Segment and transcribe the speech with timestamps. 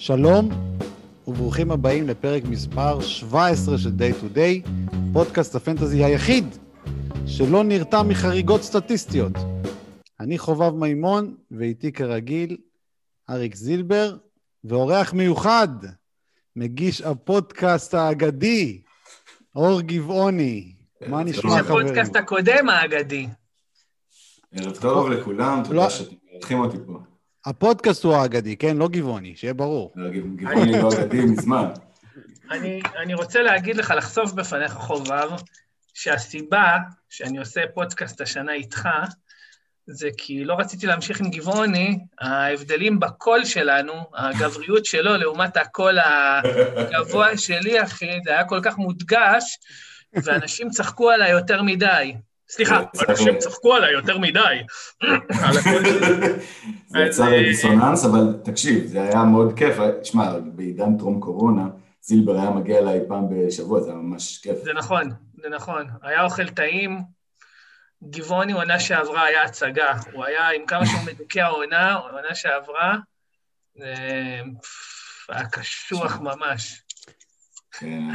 [0.00, 0.48] שלום
[1.26, 4.68] וברוכים הבאים לפרק מספר 17 של Day to Day,
[5.12, 6.44] פודקאסט הפנטזי היחיד
[7.26, 9.32] שלא נרתע מחריגות סטטיסטיות.
[10.20, 12.56] אני חובב מימון, ואיתי כרגיל
[13.30, 14.16] אריק זילבר,
[14.64, 15.68] ואורח מיוחד,
[16.56, 18.82] מגיש הפודקאסט האגדי,
[19.56, 20.74] אור גבעוני.
[21.06, 21.58] מה נשמע, חברים?
[21.58, 23.26] מגיש הפודקאסט הקודם האגדי.
[24.52, 27.09] ערב טוב לכולם, תודה לא- שאתם מארחים אותי פה.
[27.46, 28.76] הפודקאסט הוא האגדי, כן?
[28.76, 29.92] לא גבעוני, שיהיה ברור.
[29.96, 31.64] לא, גבעוני לא אגדי מזמן.
[32.50, 35.30] אני, אני רוצה להגיד לך, לחשוף בפניך חובב,
[35.94, 36.76] שהסיבה
[37.08, 38.88] שאני עושה פודקאסט השנה איתך,
[39.86, 47.36] זה כי לא רציתי להמשיך עם גבעוני, ההבדלים בקול שלנו, הגבריות שלו לעומת הקול הגבוה
[47.36, 49.58] שלי, אחי, זה היה כל כך מודגש,
[50.12, 52.14] ואנשים צחקו עליי יותר מדי.
[52.50, 54.62] סליחה, אנשים צחקו עליי יותר מדי.
[56.86, 59.76] זה יצר אה, דיסוננס, אבל תקשיב, זה היה מאוד כיף.
[60.02, 61.68] שמע, בעידן טרום קורונה,
[62.02, 64.56] זילבר היה מגיע אליי פעם בשבוע, זה היה ממש כיף.
[64.62, 65.10] זה נכון,
[65.42, 65.86] זה נכון.
[66.02, 67.02] היה אוכל טעים.
[68.10, 69.92] גבעוני עונה שעברה היה הצגה.
[70.12, 72.96] הוא היה, עם כמה שהוא מדוכא העונה, עונה שעברה,
[75.28, 76.82] היה קשוח ממש.
[77.72, 78.08] כן,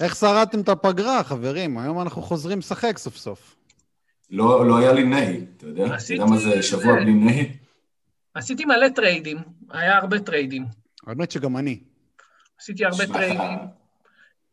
[0.00, 1.78] איך שרדתם את הפגרה, חברים?
[1.78, 3.56] היום אנחנו חוזרים לשחק סוף סוף.
[4.30, 5.86] לא, לא היה לי נהי, אתה יודע?
[5.86, 7.52] אתה יודע מה זה שבוע בלי נהי?
[8.34, 9.38] עשיתי מלא טריידים,
[9.70, 10.64] היה הרבה טריידים.
[11.06, 11.78] האמת שגם אני.
[12.60, 13.58] עשיתי הרבה טריידים.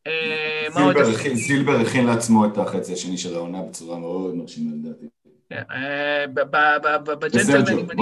[0.08, 0.68] אה,
[1.36, 5.06] זילבר הכין לעצמו את החצי השני של העונה בצורה מאוד מרשימה לדעתי.
[5.50, 6.26] כן, אה,
[7.20, 8.02] בג'נטלמנים אני...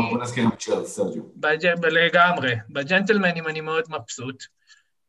[1.92, 2.56] לגמרי.
[2.70, 4.44] בג'נטלמנים אני מאוד מבסוט.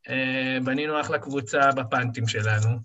[0.09, 2.79] אה, בנינו אחלה קבוצה בפאנטים שלנו.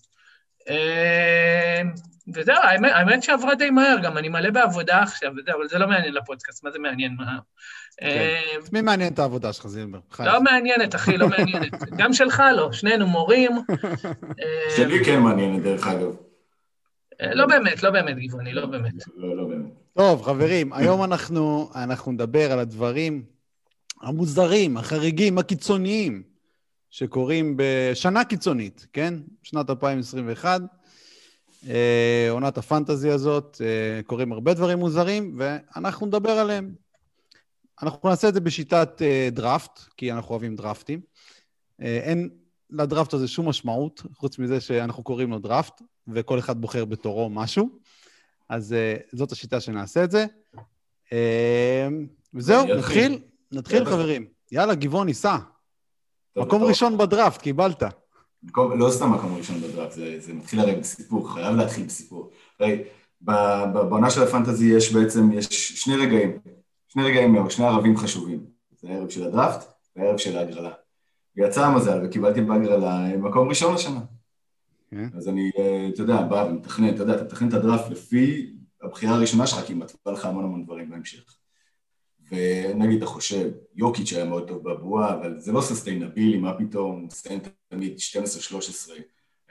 [2.33, 5.87] וזהו, האמת, האמת שעברה די מהר, גם אני מלא בעבודה עכשיו, וזה, אבל זה לא
[5.87, 7.15] מעניין לפודקאסט, מה זה מעניין?
[7.17, 7.37] מה...
[7.97, 8.07] כן.
[8.07, 9.99] אה, מי מעניין את העבודה שלך, זילבר?
[10.19, 11.73] לא מעניינת, אחי, לא מעניינת.
[11.99, 13.51] גם שלך לא, שנינו מורים.
[14.39, 16.15] אה, שלי כן מעניינת, דרך אגב.
[17.21, 18.93] אה, לא באמת, לא באמת, גבעוני, לא באמת.
[19.15, 19.71] לא, לא באמת.
[19.93, 23.23] טוב, חברים, היום אנחנו, אנחנו נדבר על הדברים
[24.01, 26.23] המוזרים, החריגים, הקיצוניים,
[26.97, 29.13] שקורים בשנה קיצונית, כן?
[29.43, 30.61] שנת 2021.
[31.67, 36.75] אה, עונת הפנטזי הזאת, אה, קורים הרבה דברים מוזרים, ואנחנו נדבר עליהם.
[37.81, 41.01] אנחנו נעשה את זה בשיטת אה, דראפט, כי אנחנו אוהבים דראפטים.
[41.79, 42.29] אין
[42.69, 47.69] לדראפט הזה שום משמעות, חוץ מזה שאנחנו קוראים לו דראפט, וכל אחד בוחר בתורו משהו.
[48.49, 48.75] אז
[49.11, 50.25] זאת השיטה שנעשה את זה.
[52.33, 53.19] וזהו, נתחיל,
[53.51, 54.25] נתחיל חברים.
[54.51, 55.37] יאללה, גבעון, ניסע.
[56.37, 57.83] מקום ראשון בדראפט, קיבלת.
[58.55, 62.29] לא סתם מקום ראשון בדראפט, זה, זה מתחיל הרי בסיפור, חייב להתחיל בסיפור.
[62.59, 62.83] הרי
[63.21, 66.39] בעונה של הפנטזי יש בעצם, יש שני רגעים,
[66.87, 68.45] שני רגעים, שני ערבים חשובים.
[68.81, 70.71] זה הערב של הדראפט והערב של ההגרלה.
[71.35, 73.99] ויצא המזל וקיבלתי בהגרלה מקום ראשון השנה.
[73.99, 74.95] Okay.
[74.95, 75.09] כן.
[75.17, 75.51] אז אני,
[75.93, 79.73] אתה יודע, בא ומתכנן, אתה יודע, אתה מתכנן את הדראפט לפי הבחירה הראשונה שלך, כי
[79.73, 81.36] היא מתווה לך המון המון דברים בהמשך.
[82.31, 87.39] ונגיד אתה חושב, יוקיץ' היה מאוד טוב בבועה, אבל זה לא sustainable, מה פתאום, מסיים
[87.69, 88.91] תמיד 12-13.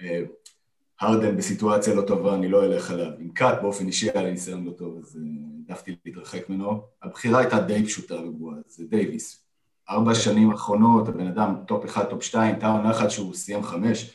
[0.00, 0.22] אה,
[1.00, 3.10] הרדן בסיטואציה לא טובה, אני לא אלך עליו.
[3.18, 5.22] עם קאט באופן אישי היה לי ניסיון לא טוב, אז אה,
[5.68, 6.82] העדפתי להתרחק ממנו.
[7.02, 9.42] הבחירה הייתה די פשוטה בבועה, זה דייוויס.
[9.90, 10.20] ארבע כן.
[10.20, 14.10] שנים אחרונות, הבן אדם טופ אחד, טופ שתיים, הייתה עונה אחת שהוא סיים חמש,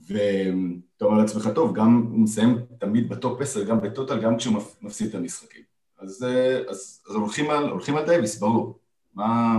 [0.00, 4.54] ואתה אומר לעצמך, טוב, גם הוא מסיים תמיד בטופ עשר, גם ב total, גם כשהוא
[4.82, 5.75] מפסיד את המשחקים.
[5.98, 8.78] אז, אה, אז, אז הולכים, על, הולכים על דייוויס, ברור.
[9.14, 9.56] מה,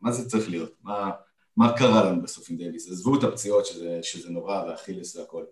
[0.00, 0.72] מה זה צריך להיות?
[0.82, 1.10] מה,
[1.56, 2.90] מה קרה לנו בסוף עם דייוויס?
[2.90, 5.44] עזבו את הפציעות, שזה, שזה נורא, ואכילס והכל.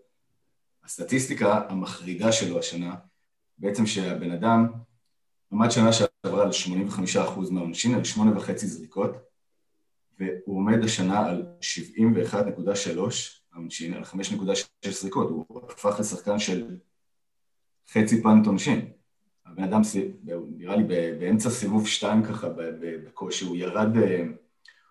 [0.85, 2.95] הסטטיסטיקה המחרידה שלו השנה,
[3.59, 4.73] בעצם שהבן אדם
[5.53, 6.51] עמד שנה שעברה על
[7.17, 9.11] 85% מהעונשין, על 8.5 זריקות,
[10.19, 12.39] והוא עומד השנה על 71.3
[13.53, 16.77] העונשין, על 5.6 זריקות, הוא הפך לשחקן של
[17.93, 18.98] חצי פנט עונשין.
[19.53, 19.81] הבן אדם,
[20.57, 20.85] נראה לי
[21.19, 22.49] באמצע סיבוב שתיים ככה,
[22.81, 24.23] בקושי, הוא ירד, אה,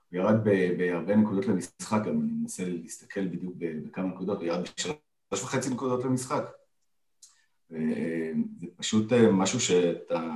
[0.10, 0.36] הוא ירד
[0.78, 6.06] בהרבה נקודות למשחק, גם אני מנסה להסתכל בדיוק בכמה נקודות, הוא ירד בשלוש וחצי נקודות
[6.06, 6.44] למשחק.
[7.70, 7.78] זה
[8.76, 10.36] פשוט אה, משהו שאתה,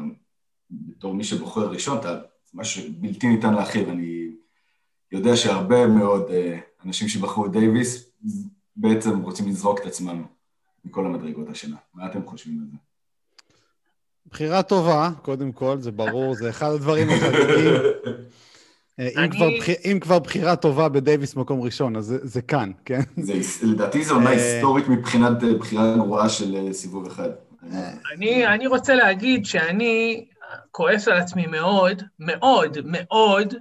[0.71, 4.31] בתור מי שבוחר ראשון, אתה, זה משהו שבלתי ניתן להכיל, אני
[5.11, 8.11] יודע שהרבה מאוד אה, אנשים שבחרו את דייוויס
[8.75, 10.25] בעצם רוצים לזרוק את עצמם
[10.85, 11.77] מכל המדרגות השנה.
[11.93, 12.90] מה אתם חושבים על זה?
[14.29, 17.73] בחירה טובה, קודם כל, זה ברור, זה אחד הדברים החגיגים.
[18.99, 19.09] אה,
[19.85, 22.99] אם, כבר בחירה טובה בדייוויס מקום ראשון, אז זה, כאן, כן?
[23.63, 27.29] לדעתי זו עונה אה, היסטורית מבחינת אה, בחירה גרועה של סיבוב אחד.
[28.47, 30.25] אני רוצה להגיד שאני
[30.71, 33.53] כועס על עצמי מאוד, מאוד, מאוד,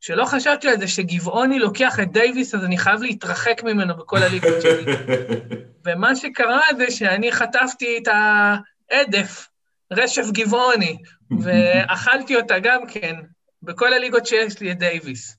[0.00, 4.62] שלא חשבתי על זה שגבעוני לוקח את דייוויס, אז אני חייב להתרחק ממנו בכל הליגות
[4.62, 4.92] שלי.
[5.86, 9.48] ומה שקרה זה שאני חטפתי את העדף,
[9.92, 10.96] רשף גבעוני,
[11.40, 13.14] ואכלתי אותה גם כן,
[13.62, 15.36] בכל הליגות שיש לי את דייוויס.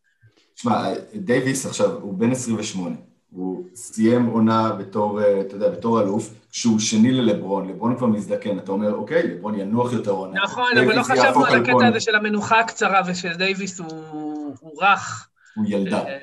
[0.55, 2.95] תשמע, דייוויס עכשיו, הוא בן 28.
[3.31, 8.57] הוא סיים עונה בתור, אה, אתה יודע, בתור אלוף, שהוא שני ללברון, לברון כבר מזדקן,
[8.57, 10.43] אתה אומר, אוקיי, לברון ינוח יותר עונה.
[10.43, 15.29] נכון, אבל לא חשבנו על הקטע הזה של המנוחה הקצרה ושל דייוויס הוא, הוא רך.
[15.55, 16.03] הוא ילדה.
[16.03, 16.17] אה,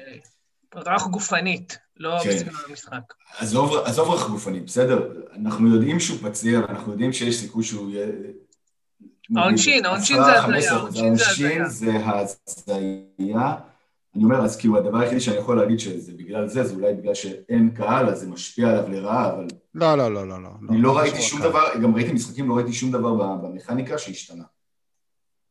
[0.77, 2.31] רך גופנית, לא כן.
[2.31, 3.15] בסגנון המשחק.
[3.39, 8.07] עזוב, עזוב רך גופנית, בסדר, אנחנו יודעים שהוא פציע, אנחנו יודעים שיש סיכוי שהוא יהיה...
[9.37, 11.47] העונשין, העונשין זה הזיה, העונשין זה הזיה.
[11.47, 13.55] העונשין זה הזיה.
[14.17, 17.15] אני אומר, אז כאילו הדבר היחידי שאני יכול להגיד שזה בגלל זה, זה אולי בגלל
[17.15, 19.47] שאין קהל, אז זה משפיע עליו לרעה, אבל...
[19.75, 20.43] לא, לא, לא, לא.
[20.43, 20.49] לא.
[20.69, 24.45] אני לא, לא ראיתי שום דבר, גם ראיתי משחקים, לא ראיתי שום דבר במכניקה שהשתנה.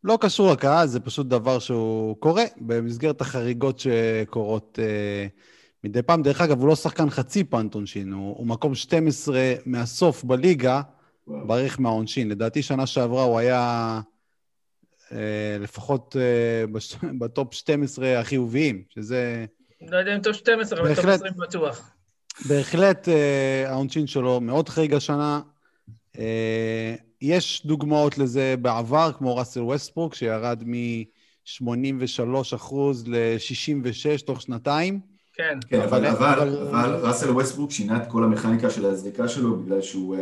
[0.03, 5.27] לא קשור לקהל, זה פשוט דבר שהוא קורה במסגרת החריגות שקורות אה,
[5.83, 6.23] מדי פעם.
[6.23, 10.81] דרך אגב, הוא לא שחקן חצי פאנט עונשין, הוא, הוא מקום 12 מהסוף בליגה,
[11.27, 12.29] בערך מהעונשין.
[12.29, 14.01] לדעתי, שנה שעברה הוא היה...
[15.13, 16.65] אה, לפחות אה,
[17.19, 19.45] בטופ 12 החיוביים, שזה...
[19.81, 21.91] לא יודע אם טופ 12, אבל טופ 20 בטוח.
[22.47, 25.41] בהחלט אה, העונשין שלו מאוד חריג השנה.
[27.21, 32.73] יש דוגמאות לזה בעבר, כמו ראסל ווסטברוק, שירד מ-83%
[33.07, 35.12] ל-66 תוך שנתיים.
[35.33, 35.59] כן.
[35.67, 39.81] כן, אבל, אבל, אבל, אבל ראסל ווסטברוק שינה את כל המכניקה של הזריקה שלו בגלל
[39.81, 40.17] שהוא...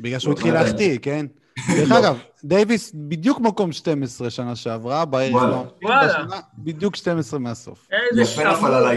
[0.00, 1.26] בגלל שהוא התחיל להחטיא, כן?
[1.76, 5.62] דרך אגב, דייוויס בדיוק מקום 12 שנה שעברה, בערך וואלה.
[5.82, 6.24] וואלה.
[6.58, 7.88] בדיוק 12 מהסוף.
[8.10, 8.90] איזה שחמוד, יאללה,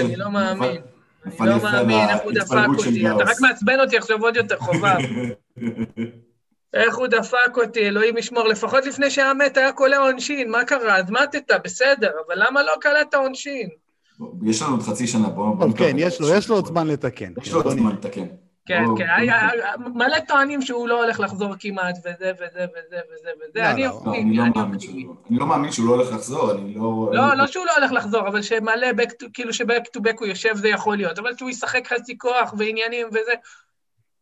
[0.00, 0.82] אני לא מאמין.
[1.40, 3.06] אני לא מאמין, איך הוא דפק אותי.
[3.06, 4.96] אתה רק מעצבן אותי עכשיו עוד יותר, חובה.
[6.74, 8.48] איך הוא דפק אותי, אלוהים ישמור.
[8.48, 10.96] לפחות לפני שהיה מת היה קולע עונשין, מה קרה?
[10.96, 13.68] אז מתת, בסדר, אבל למה לא קלט עונשין?
[14.42, 15.74] יש לנו עוד חצי שנה, בואו...
[15.76, 17.32] כן, יש לו עוד זמן לתקן.
[17.42, 18.26] יש לו עוד זמן לתקן.
[18.66, 19.48] כן, כן, היה
[19.94, 23.90] מלא טוענים שהוא לא הולך לחזור כמעט, וזה וזה וזה וזה וזה, לא, אני לא,
[23.90, 25.06] אופטימי, אני אופטימי.
[25.30, 27.10] אני לא מאמין שהוא לא הולך לחזור, אני לא...
[27.12, 28.86] לא, לא שהוא לא הולך לחזור, אבל שמלא,
[29.32, 33.06] כאילו שבק טו בק הוא יושב זה יכול להיות, אבל שהוא ישחק חצי כוח ועניינים
[33.08, 33.32] וזה,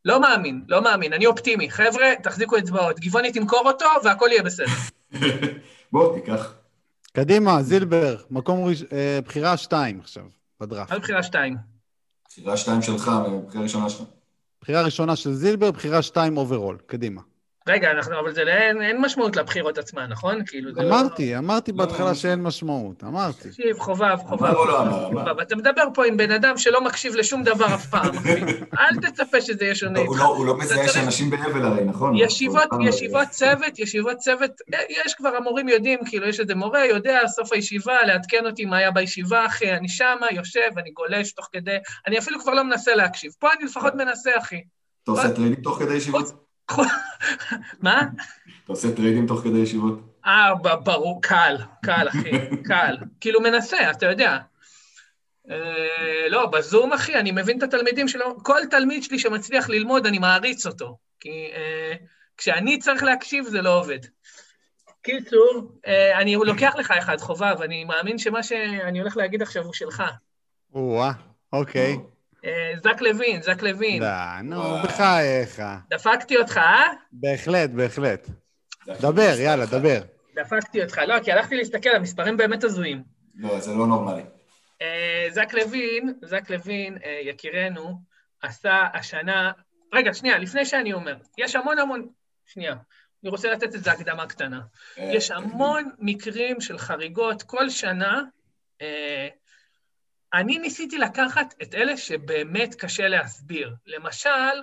[0.05, 1.71] לא מאמין, לא מאמין, אני אופטימי.
[1.71, 4.67] חבר'ה, תחזיקו אצבעות, גבעוני תמכור אותו והכל יהיה בסדר.
[5.93, 6.60] בוא, תיקח.
[7.13, 8.83] קדימה, זילבר, מקום ראש...
[8.93, 10.25] אה, בחירה שתיים עכשיו,
[10.61, 10.93] בדראפט.
[10.93, 11.57] מה בחירה שתיים?
[12.29, 13.11] בחירה שתיים שלך,
[13.47, 14.03] בחירה ראשונה שלך.
[14.61, 16.79] בחירה ראשונה של זילבר, בחירה שתיים overall.
[16.87, 17.21] קדימה.
[17.71, 20.45] רגע, אנחנו, אבל זה לא, אין, אין משמעות לבחירות עצמן, נכון?
[20.47, 21.39] כאילו, זה לא- אמרתי, לא...
[21.39, 23.49] אמרתי בהתחלה שאין משמעות, אמרתי.
[23.49, 24.55] תקשיב, חובב, חובב.
[24.55, 25.41] חובב.
[25.41, 28.15] אתה מדבר פה עם בן אדם שלא מקשיב לשום דבר אף פעם.
[28.79, 30.23] אל תצפה שזה יהיה שונה איתך.
[30.23, 32.17] הוא לא מזהה שאנשים באבל הרי, נכון?
[32.17, 34.51] ישיבות, ישיבות צוות, ישיבות צוות,
[35.05, 38.91] יש כבר, המורים יודעים, כאילו, יש איזה מורה, יודע, סוף הישיבה, לעדכן אותי מה היה
[38.91, 41.77] בישיבה, אחי, אני שמה, יושב, אני גולש תוך כדי,
[42.07, 43.33] אני אפילו כבר לא מנסה להקשיב.
[43.39, 44.61] פה אני לפחות מנסה, אחי.
[45.03, 46.50] אתה עושה טריידים תוך כדי ישיבות?
[47.83, 48.01] מה?
[48.65, 50.01] אתה עושה טריידים תוך כדי ישיבות?
[50.27, 52.31] אה, ברור, קל, קל, אחי,
[52.69, 52.97] קל.
[53.21, 54.39] כאילו מנסה, אתה יודע.
[55.51, 58.43] אה, לא, בזום, אחי, אני מבין את התלמידים שלו.
[58.43, 60.97] כל תלמיד שלי שמצליח ללמוד, אני מעריץ אותו.
[61.21, 61.95] כי אה,
[62.37, 63.99] כשאני צריך להקשיב, זה לא עובד.
[65.03, 69.73] קיצור, אה, אני לוקח לך אחד, חובב, ואני מאמין שמה שאני הולך להגיד עכשיו הוא
[69.73, 70.03] שלך.
[70.75, 71.13] או-אה,
[71.53, 71.97] אוקיי.
[72.45, 74.03] אה, זק לוין, זק לוין.
[74.03, 75.63] די, נו, בחייך.
[75.91, 76.93] דפקתי אותך, אה?
[77.13, 78.29] בהחלט, בהחלט.
[78.87, 80.01] דבר, יאללה, דבר.
[80.35, 80.99] דפקתי אותך.
[80.99, 83.03] לא, כי הלכתי להסתכל, המספרים באמת הזויים.
[83.35, 84.23] לא, זה לא נורמלי.
[84.83, 88.01] אה, זק לוין, זק לוין, אה, יקירנו,
[88.43, 89.53] עשה השנה...
[89.95, 92.09] רגע, שנייה, לפני שאני אומר, יש המון המון...
[92.47, 92.75] שנייה.
[93.23, 94.61] אני רוצה לתת את זה הקדמה קטנה.
[94.97, 98.23] יש המון מקרים של חריגות כל שנה,
[100.35, 103.75] אני ניסיתי לקחת את אלה שבאמת קשה להסביר.
[103.87, 104.63] למשל,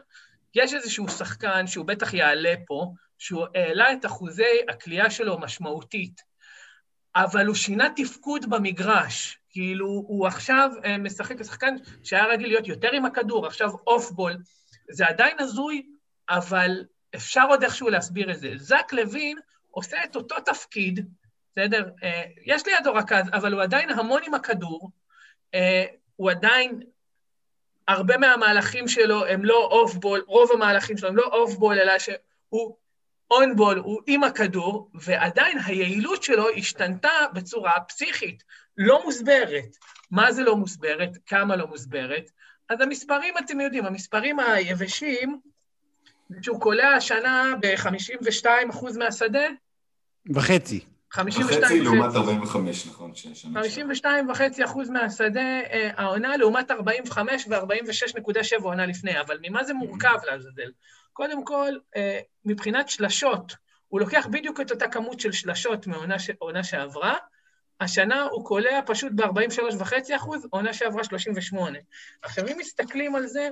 [0.56, 6.22] יש איזשהו שחקן שהוא בטח יעלה פה, שהוא העלה את אחוזי הכלייה שלו משמעותית,
[7.16, 9.40] אבל הוא שינה תפקוד במגרש.
[9.50, 14.38] כאילו, הוא עכשיו אה, משחק כשחקן שהיה רגיל להיות יותר עם הכדור, עכשיו אוף בול.
[14.92, 15.86] זה עדיין הזוי,
[16.30, 18.52] אבל אפשר עוד איכשהו להסביר את זה.
[18.56, 19.38] זק לוין
[19.72, 21.10] עושה את אותו תפקיד,
[21.52, 21.90] בסדר?
[22.04, 24.92] אה, יש לידו רכז, אבל הוא עדיין המון עם הכדור,
[26.16, 26.80] הוא עדיין,
[27.88, 32.00] הרבה מהמהלכים שלו הם לא off ball, רוב המהלכים שלו הם לא off ball, אלא
[32.00, 32.76] שהוא
[33.32, 38.44] on ball, הוא עם הכדור, ועדיין היעילות שלו השתנתה בצורה פסיכית,
[38.78, 39.78] לא מוסברת.
[40.12, 41.18] מה זה לא מוסברת?
[41.26, 42.32] כמה לא מוסברת?
[42.70, 45.40] אז המספרים, אתם יודעים, המספרים היבשים,
[46.42, 49.48] שהוא קולע השנה ב-52% מהשדה.
[50.36, 50.86] וחצי.
[51.12, 52.18] 52 חצי לעומת וחצי.
[52.18, 53.62] 45, נכון, ששנה שעברה.
[53.64, 59.20] 52 וחצי אחוז מהשדה אה, העונה, לעומת 45 ו-46.7 עונה לפני.
[59.22, 60.72] אבל ממה זה מורכב לעזאזל?
[61.14, 63.54] קודם כל, אה, מבחינת שלשות,
[63.88, 67.16] הוא לוקח בדיוק את אותה כמות של שלשות מעונה ש- עונה שעברה,
[67.82, 71.80] השנה הוא קולע פשוט ב-43.5 אחוז, עונה שעברה 38.
[72.22, 73.50] עכשיו, אם מסתכלים על זה,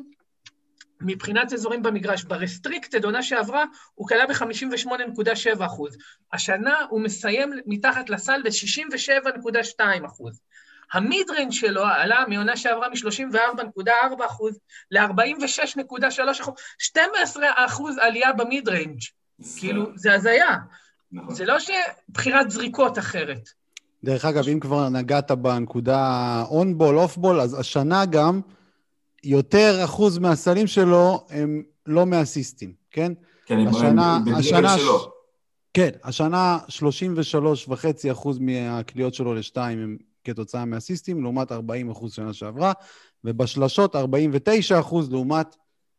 [1.02, 3.64] מבחינת אזורים במגרש, ברסטריקטד, עונה שעברה,
[3.96, 5.98] הוא קלע ב-58.7 אחוז.
[6.34, 10.42] השנה הוא מסיים מתחת לסל ב-67.2 אחוז.
[10.94, 14.60] ה mid-range שלו עלה מעונה שעברה מ-34.4 אחוז
[14.92, 19.00] ל-46.3 אחוז, 12 אחוז עלייה ב mid-range.
[19.58, 20.58] כאילו, זה הזיה.
[21.12, 21.36] נכון.
[21.36, 23.50] זה לא שבחירת זריקות אחרת.
[24.04, 28.42] דרך אגב, אם כבר נגעת בנקודה on-ball, off-ball, אז השנה גם
[29.26, 33.14] יותר אחוז מהסלים שלו הם לא מאסיסטים, כן?
[33.46, 35.12] כן, השנה- הם השנה- שלו.
[35.74, 37.76] כן, השנה 33.5
[38.12, 42.74] אחוז מהקליעות שלו לשתיים הם כתוצאה מאסיסטים, לעומת 40 אחוז שנה שעברה,
[43.24, 45.56] ובשלשות 49 אחוז לעומת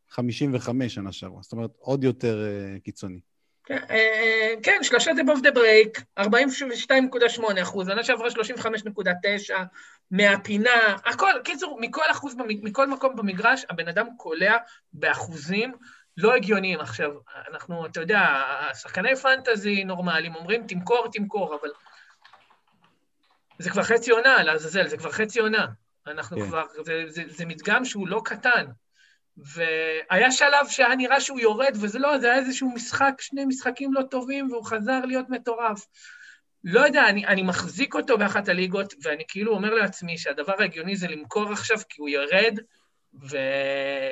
[0.08, 1.42] 55 שנה שעברה.
[1.42, 2.44] זאת אומרת, עוד יותר
[2.76, 3.20] uh, קיצוני.
[3.66, 9.54] כן, אה, כן, שלושות above the break, 42.8 אחוז, עונה שעברה 35.9,
[10.10, 14.56] מהפינה, הכל, קיצור, מכל אחוז, מכל מקום במגרש, הבן אדם קולע
[14.92, 15.72] באחוזים
[16.16, 16.80] לא הגיוניים.
[16.80, 17.10] עכשיו,
[17.50, 18.20] אנחנו, אתה יודע,
[18.74, 21.68] שחקני פנטזי נורמליים אומרים, תמכור, תמכור, אבל
[23.58, 25.66] זה כבר חצי עונה, לעזאזל, זה כבר חצי עונה.
[26.06, 26.46] אנחנו כן.
[26.46, 28.66] כבר, זה, זה, זה מדגם שהוא לא קטן.
[29.36, 34.02] והיה שלב שהיה נראה שהוא יורד, וזה לא, זה היה איזשהו משחק, שני משחקים לא
[34.02, 35.86] טובים, והוא חזר להיות מטורף.
[36.64, 41.08] לא יודע, אני, אני מחזיק אותו באחת הליגות, ואני כאילו אומר לעצמי שהדבר ההגיוני זה
[41.08, 42.58] למכור עכשיו כי הוא ירד,
[43.30, 43.36] ו...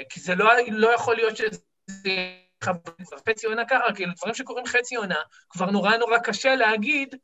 [0.09, 1.59] כי זה לא, לא יכול להיות שזה
[2.04, 5.19] יהיה כבר חצי עונה ככה, כאילו דברים שקורים חצי עונה,
[5.50, 7.14] כבר נורא נורא קשה להגיד,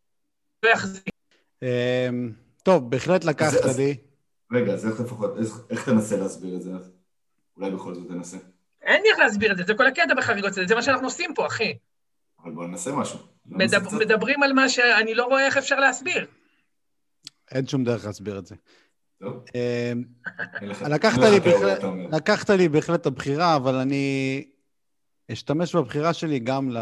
[0.63, 1.15] לא יחזיק.
[1.63, 3.97] אמ, טוב, בהחלט לקחת לי.
[4.53, 5.35] רגע, אז איך לפחות,
[5.71, 6.71] איך תנסה להסביר את זה?
[7.61, 8.37] אולי בכל זאת תנסה.
[8.83, 11.31] אין לי איך להסביר את זה, זה כל הקטע בחריגות, זה זה מה שאנחנו עושים
[11.35, 11.75] פה, אחי.
[12.45, 13.19] אבל בוא ננסה משהו.
[13.51, 13.99] לא ננסה מדבר?
[13.99, 16.27] מדברים על מה שאני לא רואה איך אפשר להסביר.
[17.51, 18.55] אין שום דרך להסביר את זה.
[21.41, 22.07] בהחלט- אתה אומר.
[22.17, 24.45] לקחת לי בהחלט את הבחירה, אבל אני
[25.33, 26.79] אשתמש בבחירה שלי גם, ל...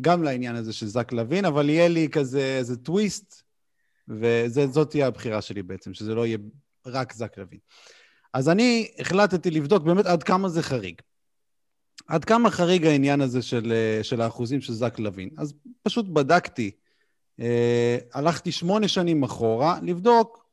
[0.00, 3.42] גם לעניין הזה של זק לוין, אבל יהיה לי כזה איזה טוויסט,
[4.08, 6.38] וזאת תהיה הבחירה שלי בעצם, שזה לא יהיה
[6.86, 7.60] רק זק לוין.
[8.32, 11.00] אז אני החלטתי לבדוק באמת עד כמה זה חריג.
[12.06, 15.28] עד כמה חריג העניין הזה של, אה, של האחוזים של זק לוין.
[15.38, 16.70] אז פשוט בדקתי,
[17.40, 20.48] אה, הלכתי שמונה שנים אחורה, לבדוק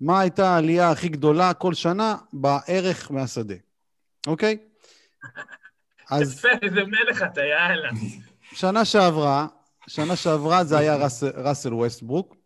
[0.00, 3.54] מה הייתה העלייה הכי גדולה כל שנה בערך מהשדה,
[4.26, 4.58] אוקיי?
[6.10, 7.90] אז יפה, איזה מלך אתה, יאללה.
[8.52, 9.46] שנה שעברה,
[9.86, 12.36] שנה שעברה זה היה ראסל, ראסל ווסטברוק,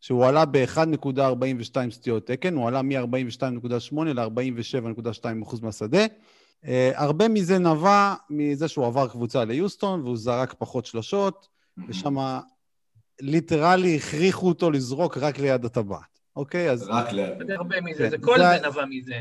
[0.00, 6.04] שהוא עלה ב-1.42 סטיות תקן, הוא עלה מ-42.8 ל-47.2 אחוז מהשדה.
[6.64, 11.48] אה, הרבה מזה נבע מזה שהוא עבר קבוצה ליוסטון והוא זרק פחות שלשות,
[11.88, 12.16] ושם
[13.20, 16.70] literally הכריחו אותו לזרוק רק ליד הטבעת, אוקיי?
[16.70, 17.28] אז רק ליד.
[17.46, 19.20] זה הרבה מזה, כן, זה כל זה- זה נבע מזה.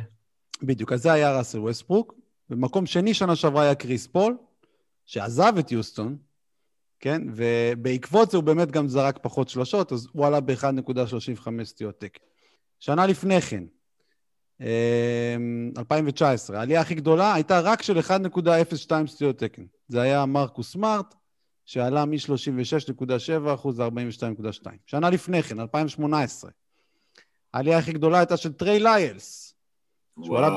[0.63, 2.13] בדיוק, אז זה היה ראסל ווסטברוק.
[2.49, 4.37] במקום שני שנה שעברה היה קריס פול,
[5.05, 6.17] שעזב את יוסטון,
[6.99, 7.21] כן?
[7.35, 12.23] ובעקבות זה הוא באמת גם זרק פחות שלשות, אז הוא עלה ב-1.35 סטיות תקן.
[12.79, 13.63] שנה לפני כן,
[14.61, 19.63] אמ, 2019, העלייה הכי גדולה הייתה רק של 1.02 סטיות תקן.
[19.87, 21.15] זה היה מרקוס סמארט,
[21.65, 24.67] שעלה מ-36.7% ל-42.2.
[24.85, 26.51] שנה לפני כן, 2018,
[27.53, 29.53] העלייה הכי גדולה הייתה של טריי ליילס,
[30.17, 30.55] וואו.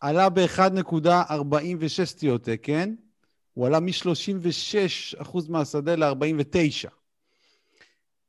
[0.00, 2.94] עלה ב-1.46 סטיות תקן,
[3.56, 6.88] הוא עלה מ-36% מהשדה ל-49.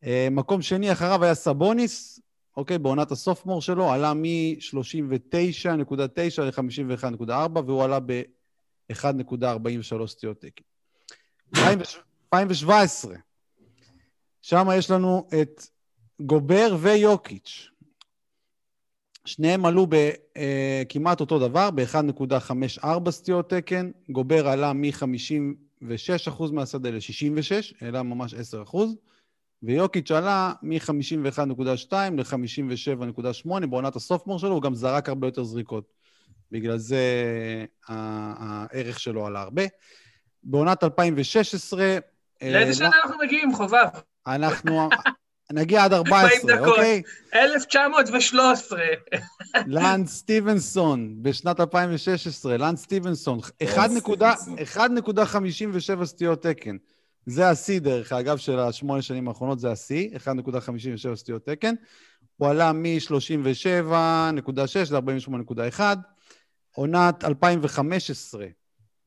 [0.03, 2.19] אה, מקום שני אחריו היה סבוניס,
[2.57, 10.63] אוקיי, בעונת הסופמור שלו, עלה מ-39.9 ל-51.4, והוא עלה ב-1.43 סטיות תקן.
[11.55, 13.15] 2017,
[14.41, 15.67] שם יש לנו את
[16.21, 17.69] גובר ויוקיץ'.
[19.27, 23.91] שניהם עלו בכמעט אותו דבר, ב-1.54 סטיות תקן.
[24.09, 28.77] גובר עלה מ-56% מהשדה ל-66, העלה ממש 10%,
[29.63, 35.83] ויוקיץ' עלה מ-51.2 ל-57.8 בעונת הסופמור שלו, הוא גם זרק הרבה יותר זריקות.
[36.51, 37.05] בגלל זה
[37.87, 39.63] ה- הערך שלו עלה הרבה.
[40.43, 41.97] בעונת 2016...
[42.41, 43.87] לאיזה אה, שנה אנחנו מגיעים, חובב?
[44.27, 44.89] אנחנו
[45.51, 46.67] נגיע עד 14, דקות.
[46.67, 47.01] אוקיי?
[47.33, 48.79] 1913.
[49.67, 53.39] לנד סטיבנסון, בשנת 2016, לנד סטיבנסון,
[54.75, 56.77] 1.57 סטיות תקן.
[57.25, 61.75] זה השיא, דרך אגב, של השמונה שנים האחרונות, זה השיא, 1.57 סטיות תקן.
[62.37, 65.81] הוא עלה מ-37.6 ל-48.1.
[66.75, 68.45] עונת 2015,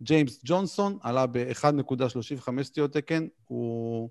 [0.03, 4.11] ג'יימס ג'ונסון עלה ב-1.35 סטיות תקן, הוא,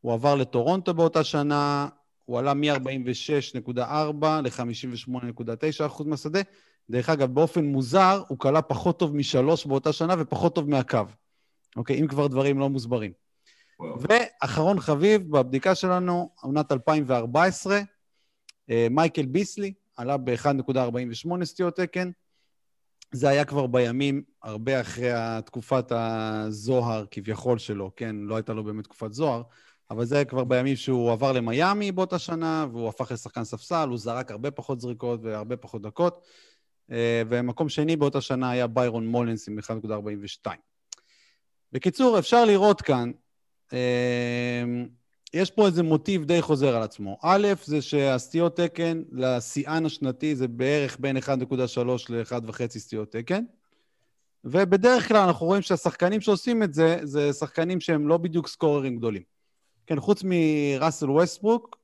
[0.00, 1.88] הוא עבר לטורונטו באותה שנה,
[2.24, 6.40] הוא עלה מ-46.4 ל-58.9 אחוז מהשדה.
[6.90, 10.98] דרך אגב, באופן מוזר, הוא כלה פחות טוב משלוש באותה שנה ופחות טוב מהקו.
[11.76, 13.12] אוקיי, אם כבר דברים לא מוסברים.
[13.80, 13.98] וואו.
[14.00, 17.80] ואחרון חביב, בבדיקה שלנו, עונת 2014,
[18.70, 22.10] אה, מייקל ביסלי עלה ב-1.48 סטיות תקן.
[23.12, 25.10] זה היה כבר בימים הרבה אחרי
[25.46, 28.16] תקופת הזוהר כביכול שלו, כן?
[28.16, 29.42] לא הייתה לו באמת תקופת זוהר,
[29.90, 34.30] אבל זה כבר בימים שהוא עבר למיאמי באותה שנה, והוא הפך לשחקן ספסל, הוא זרק
[34.30, 36.26] הרבה פחות זריקות והרבה פחות דקות.
[36.90, 40.50] אה, ומקום שני באותה שנה היה ביירון מולנס עם 1.42.
[41.72, 43.10] בקיצור, אפשר לראות כאן,
[43.72, 44.64] אה,
[45.34, 47.18] יש פה איזה מוטיב די חוזר על עצמו.
[47.22, 51.30] א', זה שהסטיות תקן לשיאן השנתי זה בערך בין 1.3
[52.08, 53.44] ל-1.5 סטיות תקן,
[54.44, 59.37] ובדרך כלל אנחנו רואים שהשחקנים שעושים את זה, זה שחקנים שהם לא בדיוק סקוררים גדולים.
[59.88, 61.78] כן, חוץ מראסל ווסטברוק,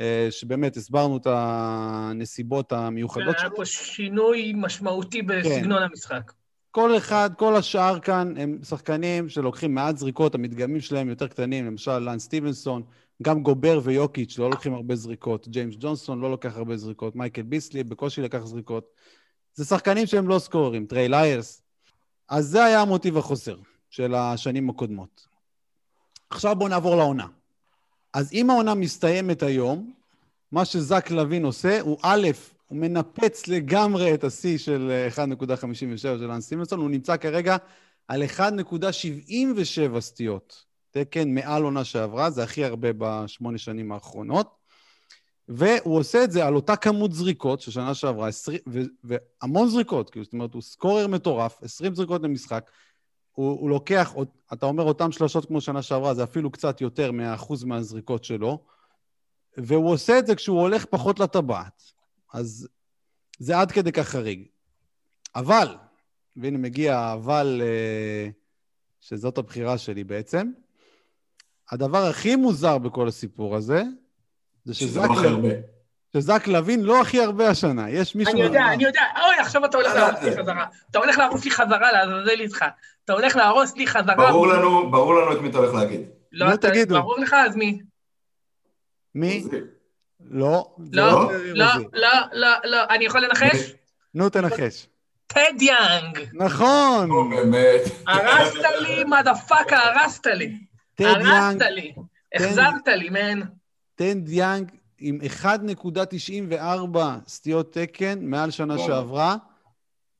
[0.00, 3.48] אה, שבאמת הסברנו את הנסיבות המיוחדות שלו.
[3.48, 5.84] היה פה שינוי משמעותי בסגנון כן.
[5.84, 6.32] המשחק.
[6.70, 11.98] כל אחד, כל השאר כאן הם שחקנים שלוקחים מעט זריקות, המדגמים שלהם יותר קטנים, למשל
[11.98, 12.82] לאנס סטיבנסון,
[13.22, 17.84] גם גובר ויוקיץ' לא לוקחים הרבה זריקות, ג'יימס ג'ונסון לא לוקח הרבה זריקות, מייקל ביסלי
[17.84, 18.84] בקושי לקח זריקות.
[19.54, 21.62] זה שחקנים שהם לא סקוררים, טריי ליילס.
[22.28, 23.56] אז זה היה המוטיב החוסר
[23.90, 25.31] של השנים הקודמות.
[26.32, 27.26] עכשיו בואו נעבור לעונה.
[28.12, 29.92] אז אם העונה מסתיימת היום,
[30.52, 32.28] מה שזק לוין עושה הוא א',
[32.66, 37.56] הוא מנפץ לגמרי את השיא של 1.57 של לאן סטיבנסון, הוא נמצא כרגע
[38.08, 40.64] על 1.77 סטיות.
[40.90, 44.62] תקן מעל עונה שעברה, זה הכי הרבה בשמונה שנים האחרונות.
[45.48, 50.10] והוא עושה את זה על אותה כמות זריקות של שנה שעברה, 20, ו, והמון זריקות,
[50.10, 52.70] כאילו, זאת אומרת, הוא סקורר מטורף, 20 זריקות למשחק.
[53.32, 54.14] הוא, הוא לוקח,
[54.52, 58.64] אתה אומר אותם שלושות כמו שנה שעברה, זה אפילו קצת יותר מהאחוז מהזריקות שלו,
[59.56, 61.82] והוא עושה את זה כשהוא הולך פחות לטבעת.
[62.32, 62.68] אז
[63.38, 64.44] זה עד כדי כך חריג.
[65.34, 65.76] אבל,
[66.36, 68.28] והנה מגיע האבל, אה,
[69.00, 70.50] שזאת הבחירה שלי בעצם,
[71.70, 73.82] הדבר הכי מוזר בכל הסיפור הזה,
[74.64, 75.62] זה שזק, לב...
[76.16, 77.90] שזק לוין לא הכי הרבה השנה.
[77.90, 78.32] יש מישהו...
[78.32, 79.02] אני יודע, אני יודע.
[79.16, 80.66] אוי, עכשיו אתה הולך להרוס לי חזרה.
[80.90, 82.64] אתה הולך להרוס לי חזרה, לעזאזל איתך.
[83.04, 84.30] אתה הולך להרוס לי חזרה.
[84.30, 86.00] ברור לנו, ברור לנו את מי אתה הולך להגיד.
[86.32, 86.94] לא, תגידו.
[86.94, 87.80] ברור לך, אז מי?
[89.14, 89.44] מי?
[90.30, 90.74] לא.
[90.92, 92.84] לא, לא, לא, לא, לא.
[92.90, 93.72] אני יכול לנחש?
[94.14, 94.86] נו, תנחש.
[95.26, 96.18] טד יאנג.
[96.32, 97.08] נכון.
[97.08, 97.80] נו, באמת.
[98.06, 100.56] הרסת לי, מדה פאקה, הרסת לי.
[100.94, 101.26] טד יאנג.
[101.26, 101.94] הרסת לי.
[102.34, 103.40] החזרת לי, מן.
[103.94, 104.70] טד יאנג
[105.02, 109.36] עם 1.94 סטיות תקן מעל שנה שעברה.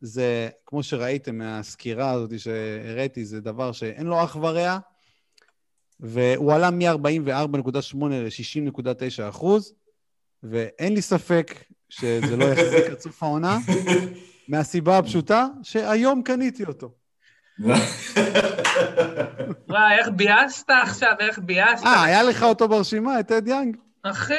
[0.01, 4.79] זה, כמו שראיתם מהסקירה הזאת שהראיתי, זה דבר שאין לו אח ורע.
[6.01, 9.73] והוא עלה מ-44.8 ל-60.9 אחוז.
[10.42, 13.59] ואין לי ספק שזה לא יחזיק עד סוף העונה,
[14.49, 16.92] מהסיבה הפשוטה שהיום קניתי אותו.
[19.68, 21.85] וואי, איך ביאסת עכשיו, איך ביאסת.
[21.85, 23.77] אה, היה לך אותו ברשימה, את אד יאנג?
[24.03, 24.35] אחי,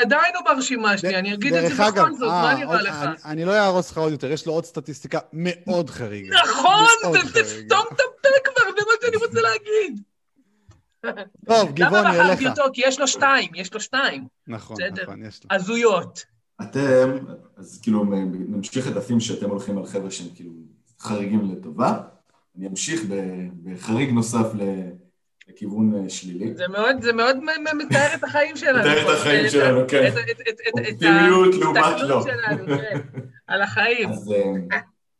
[0.00, 2.96] עדיין הוא ברשימה שלי, אני אגיד את זה בכל זאת, מה אה, נראה לך?
[3.24, 6.36] אני לא אהרוס לך עוד יותר, יש לו עוד סטטיסטיקה מאוד חריגה.
[6.42, 6.86] נכון,
[7.22, 10.02] תסתום את הפה כבר, זה מה שאני רוצה להגיד.
[11.46, 12.18] טוב, גבעוני, אליך.
[12.18, 12.62] למה בחרתי אותו?
[12.72, 14.26] כי יש לו שתיים, יש לו שתיים.
[14.46, 15.56] נכון, נכון, יש לו.
[15.56, 16.24] הזויות.
[16.62, 17.18] אתם,
[17.56, 18.04] אז כאילו
[18.48, 20.50] נמשיך את הפים שאתם הולכים על חבר'ה שהם כאילו
[21.00, 21.98] חריגים לטובה.
[22.58, 23.00] אני אמשיך
[23.64, 24.46] בחריג נוסף
[25.48, 26.54] לכיוון אה, שלילי.
[26.54, 27.36] זה מאוד, זה מאוד
[27.78, 28.78] מתאר את החיים שלנו.
[28.78, 30.12] מתאר את החיים שלנו, כן.
[30.72, 32.24] אופטימיות לעומת לא.
[32.66, 33.00] כן,
[33.46, 34.08] על החיים.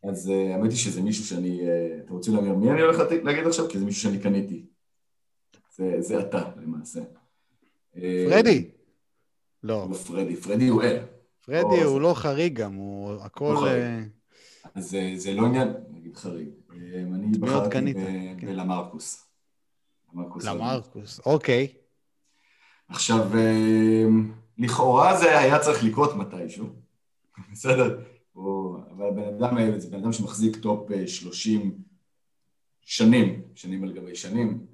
[0.08, 3.46] אז אה, האמת היא שזה מישהו שאני, אה, אתם רוצים להגיד מי אני הולך להגיד
[3.46, 3.68] עכשיו?
[3.68, 4.66] כי זה מישהו שאני קניתי.
[5.76, 7.00] זה, זה אתה למעשה.
[8.28, 8.70] פרדי.
[9.62, 9.86] לא.
[9.90, 10.98] לא פרדי, פרדי הוא אל.
[11.46, 13.54] פרדי הוא לא חריג גם, הוא הכל...
[13.66, 14.00] אה,
[14.74, 16.48] אז זה, לא עניין, נגיד חריג.
[16.70, 17.94] אה, אני בחרתי
[18.40, 18.46] כן.
[18.46, 19.25] בלמרקוס.
[20.44, 21.72] למרקוס, אוקיי.
[22.88, 24.04] עכשיו, אה,
[24.58, 26.66] לכאורה זה היה צריך לקרות מתישהו,
[27.52, 27.98] בסדר?
[28.36, 31.78] אבל הבן אדם, זה בן אדם שמחזיק top 30
[32.80, 34.66] שנים, שנים על גבי שנים,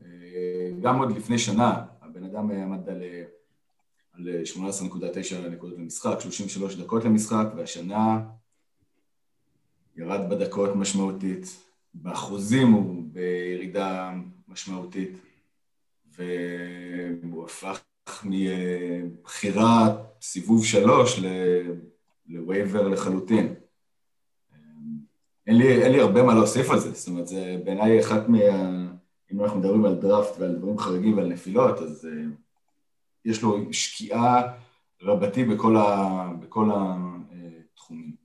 [0.82, 3.02] גם עוד לפני שנה, הבן אדם עמד על,
[4.12, 8.20] על 18.9 נקודות למשחק, 33 דקות למשחק, והשנה
[9.96, 11.46] ירד בדקות משמעותית,
[11.94, 14.12] באחוזים הוא בירידה
[14.48, 15.10] משמעותית.
[16.16, 17.80] והוא הפך
[18.24, 21.20] מבחירה סיבוב שלוש
[22.26, 23.54] לווייבר לחלוטין.
[25.46, 28.38] אין לי, אין לי הרבה מה להוסיף על זה, זאת אומרת, זה בעיניי אחת מה...
[29.32, 32.08] אם אנחנו מדברים על דראפט ועל דברים חריגים ועל נפילות, אז uh,
[33.24, 34.42] יש לו שקיעה
[35.02, 36.70] רבתי בכל, ה, בכל
[37.72, 38.16] התחומים.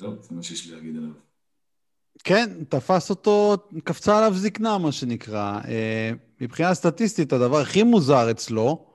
[0.00, 1.10] זהו, זה מה שיש לי להגיד עליו.
[2.24, 5.60] כן, תפס אותו, קפצה עליו זקנה, מה שנקרא.
[5.68, 8.86] אה, מבחינה סטטיסטית, הדבר הכי מוזר אצלו,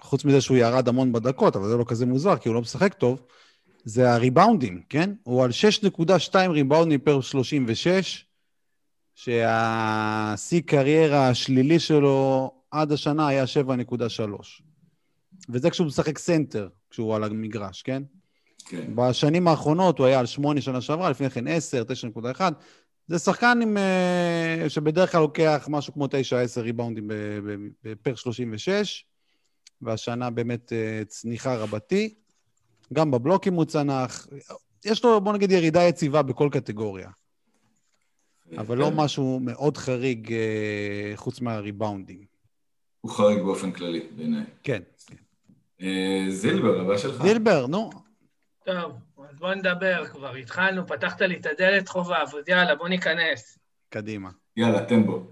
[0.00, 2.94] חוץ מזה שהוא ירד המון בדקות, אבל זה לא כזה מוזר, כי הוא לא משחק
[2.94, 3.22] טוב,
[3.84, 5.12] זה הריבאונדים, כן?
[5.22, 8.24] הוא על 6.2 ריבאונדים פר 36,
[9.14, 14.62] שהשיא קריירה השלילי שלו עד השנה היה 7.3.
[15.48, 18.02] וזה כשהוא משחק סנטר, כשהוא על המגרש, כן?
[18.66, 18.96] כן.
[18.96, 22.40] בשנים האחרונות הוא היה על 8 שנה שעברה, לפני כן 10, 9.1.
[23.10, 26.08] זה שחקן עם, אה, שבדרך כלל לוקח משהו כמו 9-10
[26.60, 27.10] ריבאונדים
[28.02, 29.04] per 36,
[29.82, 32.14] והשנה באמת אה, צניחה רבתי.
[32.92, 34.26] גם בבלוקים הוא צנח.
[34.84, 37.10] יש לו, בוא נגיד, ירידה יציבה בכל קטגוריה.
[38.58, 38.96] אבל לא כן.
[38.96, 42.24] משהו מאוד חריג uh, חוץ מהריבאונדים.
[43.00, 44.44] הוא חריג באופן כללי, בעיניי.
[44.62, 44.82] כן.
[45.06, 45.86] כן.
[46.30, 47.22] זילבר, הבא שלך.
[47.22, 47.90] זילבר, נו.
[48.64, 48.92] טוב,
[49.30, 50.34] אז בוא נדבר כבר.
[50.34, 53.58] התחלנו, פתחת לי את הדלת חובב, אז יאללה, בוא ניכנס.
[53.88, 54.30] קדימה.
[54.56, 55.26] יאללה, תן בו.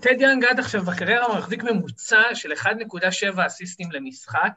[0.00, 4.52] טד יאנג עד עכשיו בקריירה מחזיק ממוצע של 1.7 אסיסטים למשחק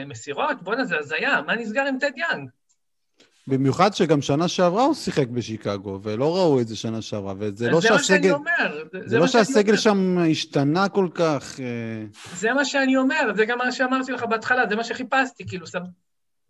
[0.00, 2.48] והמסירות, בואנה, זה הזיה, מה נסגר עם טד יאנג?
[3.48, 7.80] במיוחד שגם שנה שעברה הוא שיחק בשיקגו, ולא ראו את זה שנה שעברה, וזה לא
[7.80, 8.28] שהסגל...
[8.28, 8.84] זה אומר.
[8.92, 11.60] זה, זה לא שהסגל שם השתנה כל כך...
[11.60, 12.04] אה.
[12.34, 15.78] זה מה שאני אומר, זה גם מה שאמרתי לך בהתחלה, זה מה שחיפשתי, כאילו, זה...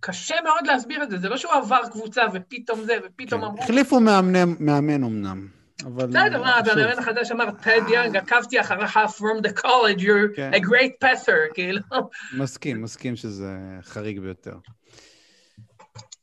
[0.00, 3.46] קשה מאוד להסביר את זה, זה לא שהוא עבר קבוצה ופתאום זה, ופתאום כן.
[3.46, 3.62] אמרו...
[3.62, 5.48] החליפו מאמן, מאמן אמנם,
[5.84, 6.06] אבל...
[6.06, 10.50] בסדר, מה, והמאמן החדש אמר, טד יאנג, עקבתי אחריך from the college, you're כן.
[10.54, 11.80] a great passer, כאילו.
[12.36, 14.56] מסכים, מסכים שזה חריג ביותר.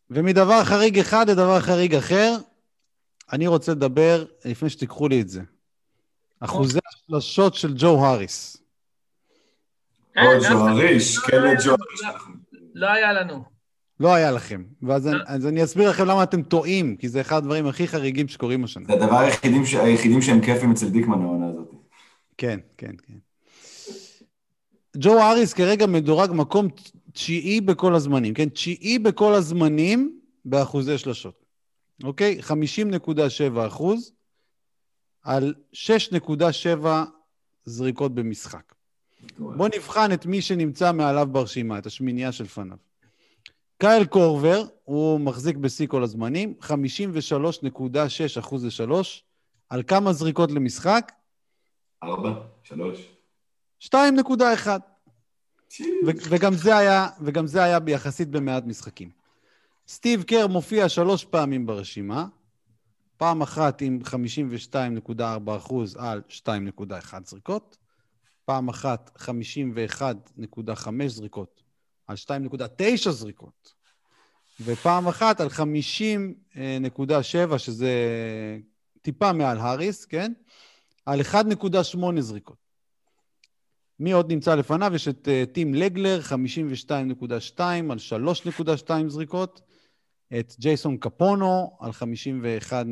[0.10, 2.36] ומדבר חריג אחד לדבר חריג אחר,
[3.32, 5.42] אני רוצה לדבר, לפני שתיקחו לי את זה,
[6.40, 8.58] אחוזי השלשות של ג'ו האריס.
[10.18, 12.28] או ג'ו האריס, כן ג'ו האריס.
[12.74, 13.53] לא היה לנו.
[14.04, 14.64] לא היה לכם.
[14.82, 18.28] ואז אני, אז אני אסביר לכם למה אתם טועים, כי זה אחד הדברים הכי חריגים
[18.28, 18.86] שקורים השנה.
[18.88, 19.74] זה הדבר היחידים, ש...
[19.74, 21.72] היחידים שהם כיפים אצל דיקמן העונה הזאת.
[22.38, 23.14] כן, כן, כן.
[24.98, 26.68] ג'ו האריס כרגע מדורג מקום
[27.14, 28.50] תשיעי בכל הזמנים, כן?
[28.50, 31.46] תשיעי בכל הזמנים באחוזי שלשות,
[32.04, 32.40] אוקיי?
[32.42, 34.12] 50.7 אחוז
[35.24, 36.88] על 6.7
[37.66, 38.74] זריקות במשחק.
[39.40, 42.78] בואו נבחן את מי שנמצא מעליו ברשימה, את השמינייה שלפניו.
[43.78, 49.24] קייל קורבר, הוא מחזיק בשיא כל הזמנים, 53.6 אחוז לשלוש,
[49.70, 51.12] על כמה זריקות למשחק?
[52.04, 52.34] 4,
[52.64, 53.08] 3.
[53.80, 54.68] 2.1.
[56.04, 59.10] וגם זה היה, וגם זה היה ביחסית במעט משחקים.
[59.88, 62.26] סטיב קר מופיע שלוש פעמים ברשימה,
[63.18, 67.78] פעם אחת עם 52.4% על 2.1 זריקות,
[68.46, 71.63] פעם אחת 51.5 זריקות
[72.08, 73.74] על 2.9 זריקות,
[74.62, 77.94] ופעם אחת על 50.7, שזה
[79.02, 80.34] טיפה מעל האריס, כן?
[81.06, 82.64] על 1.8 זריקות.
[84.00, 84.96] מי עוד נמצא לפניו?
[84.96, 87.98] יש את uh, טים לגלר, 52.2 על
[88.88, 89.62] 3.2 זריקות,
[90.40, 92.86] את ג'ייסון קפונו על 51.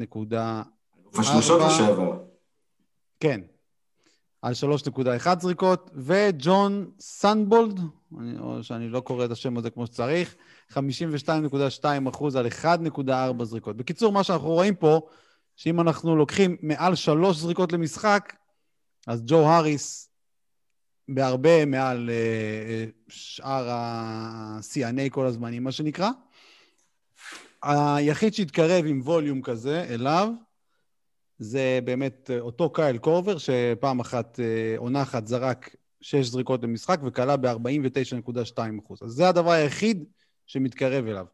[1.13, 2.23] השלושות לשעבר.
[3.19, 3.41] כן,
[4.41, 7.79] על 3.1 זריקות, וג'ון סנבולד,
[8.19, 10.35] אני, או שאני לא קורא את השם הזה כמו שצריך,
[10.71, 13.77] 52.2 אחוז על 1.4 זריקות.
[13.77, 15.01] בקיצור, מה שאנחנו רואים פה,
[15.55, 18.33] שאם אנחנו לוקחים מעל שלוש זריקות למשחק,
[19.07, 20.09] אז ג'ו האריס
[21.07, 26.09] בהרבה מעל uh, שאר ה-CNA כל הזמנים, מה שנקרא.
[27.63, 30.29] היחיד שהתקרב עם ווליום כזה אליו,
[31.39, 37.37] זה באמת אותו קייל קורבר, שפעם אחת, uh, עונה אחת, זרק שש זריקות למשחק וכלה
[37.37, 38.59] ב-49.2
[39.01, 40.03] אז זה הדבר היחיד
[40.45, 41.25] שמתקרב אליו.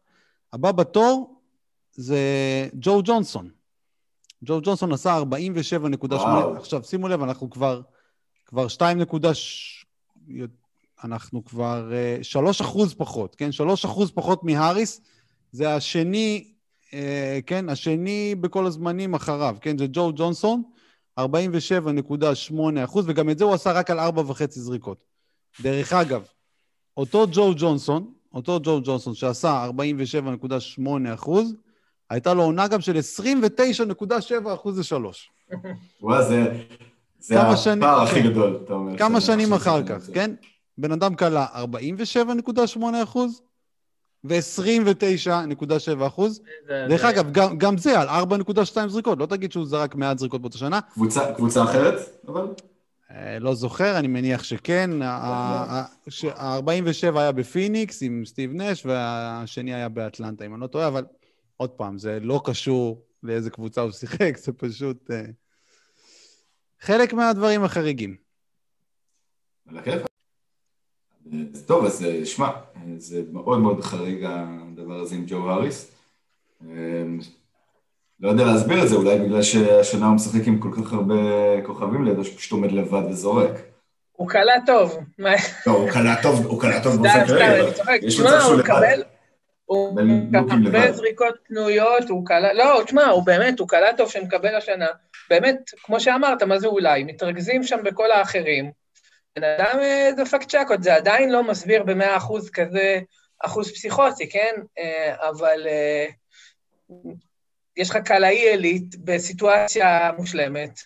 [0.52, 1.40] הבא בתור
[1.92, 2.18] זה
[2.74, 3.50] ג'ו ג'ונסון.
[4.44, 5.20] ג'ו ג'ונסון עשה
[6.10, 6.14] 47.8,
[6.56, 7.80] עכשיו שימו לב, אנחנו כבר,
[8.46, 8.98] כבר 2.
[11.04, 13.52] אנחנו כבר 3 אה, אחוז פחות, כן?
[13.52, 15.00] 3 אחוז פחות מהאריס,
[15.52, 16.52] זה השני,
[16.94, 17.68] אה, כן?
[17.68, 19.78] השני בכל הזמנים אחריו, כן?
[19.78, 20.62] זה ג'ו ג'ונסון,
[21.18, 21.24] 47.8
[22.84, 24.98] אחוז, וגם את זה הוא עשה רק על 4.5 זריקות.
[25.60, 26.24] דרך אגב,
[26.96, 29.68] אותו ג'ו ג'ונסון, אותו ג'ו ג'ונסון שעשה
[30.78, 30.82] 47.8
[31.14, 31.54] אחוז,
[32.10, 35.30] הייתה לו עונה גם של 29.7 אחוז לשלוש.
[36.02, 36.64] וואי, זה,
[37.18, 38.22] זה הפער הכי.
[38.22, 38.98] גדול, אתה אומר.
[38.98, 40.34] כמה שנים אחר כך, כן?
[40.78, 41.46] בן אדם קלה
[42.76, 43.42] 47.8 אחוז
[44.24, 46.40] ו-29.7 אחוז.
[46.68, 50.58] דרך אגב, גם, גם זה על 4.2 זריקות, לא תגיד שהוא זרק מעט זריקות באותה
[50.58, 50.80] שנה.
[50.80, 51.94] קבוצה, קבוצה אחרת,
[52.28, 52.46] אבל?
[53.10, 54.90] אה, לא זוכר, אני מניח שכן.
[55.02, 61.04] ה-47 היה בפיניקס עם סטיב נש, והשני היה באטלנטה, אם אני לא טועה, אבל
[61.56, 65.14] עוד פעם, זה לא קשור לאיזה קבוצה הוא שיחק, זה פשוט uh,
[66.80, 68.16] חלק מהדברים החריגים.
[69.68, 70.00] על
[71.28, 71.66] הכיף.
[71.66, 72.48] טוב, אז אה, שמע,
[72.96, 75.92] זה מאוד מאוד חריג הדבר הזה עם ג'ו האריס.
[78.20, 81.14] לא יודע להסביר את זה, אולי בגלל שהשנה הוא משחק עם כל כך הרבה
[81.66, 83.50] כוכבים לידו, שפשוט עומד לבד וזורק.
[84.12, 84.98] הוא קלע טוב.
[85.18, 88.06] לא, הוא קלע טוב, הוא קלע טוב באופן כרגע.
[88.06, 88.98] יש מצב שהוא לבד.
[89.64, 94.86] הוא מקבל זריקות פנויות, הוא קלע, לא, תשמע, הוא באמת, הוא קלע טוב שמקבל השנה.
[95.30, 97.04] באמת, כמו שאמרת, מה זה אולי?
[97.04, 98.70] מתרכזים שם בכל האחרים.
[99.36, 103.00] בן אדם אה, דפק צ'קות, זה עדיין לא מסביר במאה אחוז כזה,
[103.44, 104.54] אחוז פסיכוטי, כן?
[104.78, 106.06] אה, אבל אה,
[107.76, 110.80] יש לך קלעי עילית בסיטואציה מושלמת,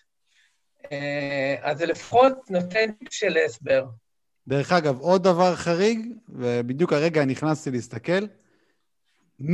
[1.63, 3.85] אז זה לפחות נותן של הסבר.
[4.49, 8.27] דרך אגב, עוד דבר חריג, ובדיוק הרגע נכנסתי להסתכל,
[9.41, 9.45] 100%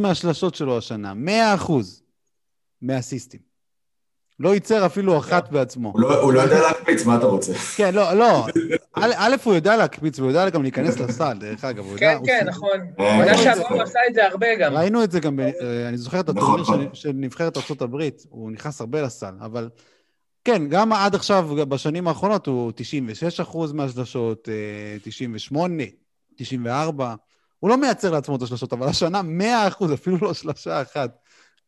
[0.00, 1.12] מהשלשות שלו השנה,
[1.66, 1.72] 100%
[2.82, 3.55] מהסיסטים.
[4.40, 5.90] לא ייצר אפילו אחת בעצמו.
[5.92, 7.52] הוא לא, הוא לא יודע להקפיץ, מה אתה רוצה?
[7.76, 8.46] כן, לא, לא.
[8.94, 11.96] א', הוא יודע להקפיץ, והוא יודע גם להיכנס לסל, דרך אגב.
[11.96, 12.80] כן, כן, נכון.
[12.96, 14.74] הוא יודע שעבור הוא עשה את זה הרבה גם.
[14.74, 16.88] ראינו את זה גם, אה, אני זוכר את הטורניר נכון.
[16.92, 19.68] של נבחרת ארה"ב, הוא נכנס הרבה לסל, אבל
[20.44, 24.48] כן, גם עד עכשיו, בשנים האחרונות, הוא 96 אחוז מהשלשות,
[25.02, 25.88] 98, אה,
[26.36, 27.14] 94.
[27.58, 31.18] הוא לא מייצר לעצמו את השלושות, אבל השנה 100 אחוז, אפילו לא שלושה אחת.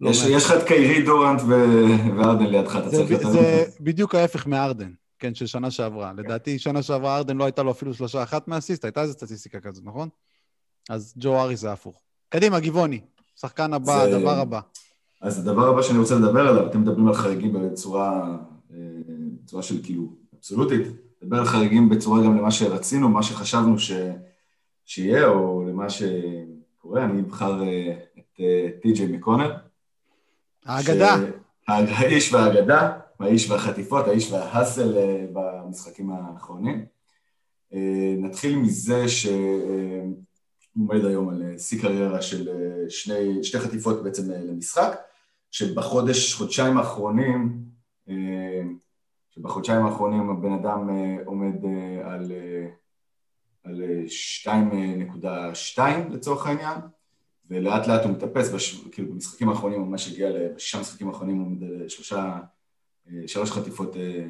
[0.01, 3.31] לא יש, יש לך את קיירי דורנט וארדן לידך, אתה צריך יותר...
[3.31, 6.13] זה בדיוק ההפך מארדן, כן, של שנה שעברה.
[6.17, 9.85] לדעתי, שנה שעברה ארדן לא הייתה לו אפילו שלושה אחת מהסיסט, הייתה איזו סטטיסטיקה כזאת,
[9.85, 10.09] נכון?
[10.91, 12.01] אז ג'ו ארי זה הפוך.
[12.29, 13.01] קדימה, גבעוני,
[13.37, 14.03] שחקן הבא.
[14.03, 14.61] הדבר הבא.
[15.21, 18.37] אז הדבר הבא שאני רוצה לדבר עליו, אתם מדברים על חריגים בצורה,
[18.73, 18.77] אה,
[19.43, 20.87] בצורה של כאילו אבסולוטית,
[21.23, 23.93] לדבר על חריגים בצורה גם למה שרצינו, מה שחשבנו ש...
[24.85, 29.57] שיהיה, או למה שקורה, אני אבחר אה, את אה, טי.ג'יי מקונר.
[30.69, 31.17] האגדה.
[31.69, 36.87] האיש והאגדה, האיש והחטיפות, האיש וההאסל אה, במשחקים האחרונים.
[38.19, 40.17] נתחיל מזה שהוא
[40.79, 42.49] עומד היום על שיא קריירה של
[42.89, 45.01] שני, שתי חטיפות בעצם למשחק,
[45.51, 47.59] שבחודש, חודשיים האחרונים,
[49.31, 50.89] שבחודשיים האחרונים הבן אדם
[51.25, 51.55] עומד
[52.05, 52.33] על
[53.65, 53.83] על
[54.45, 56.79] 2.2 לצורך העניין,
[57.51, 58.85] ולאט לאט הוא מטפס, בש...
[58.93, 62.39] כאילו במשחקים האחרונים הוא ממש הגיע, בשישה משחקים האחרונים הוא עומד על שלושה,
[63.27, 64.25] שלוש חטיפות אה,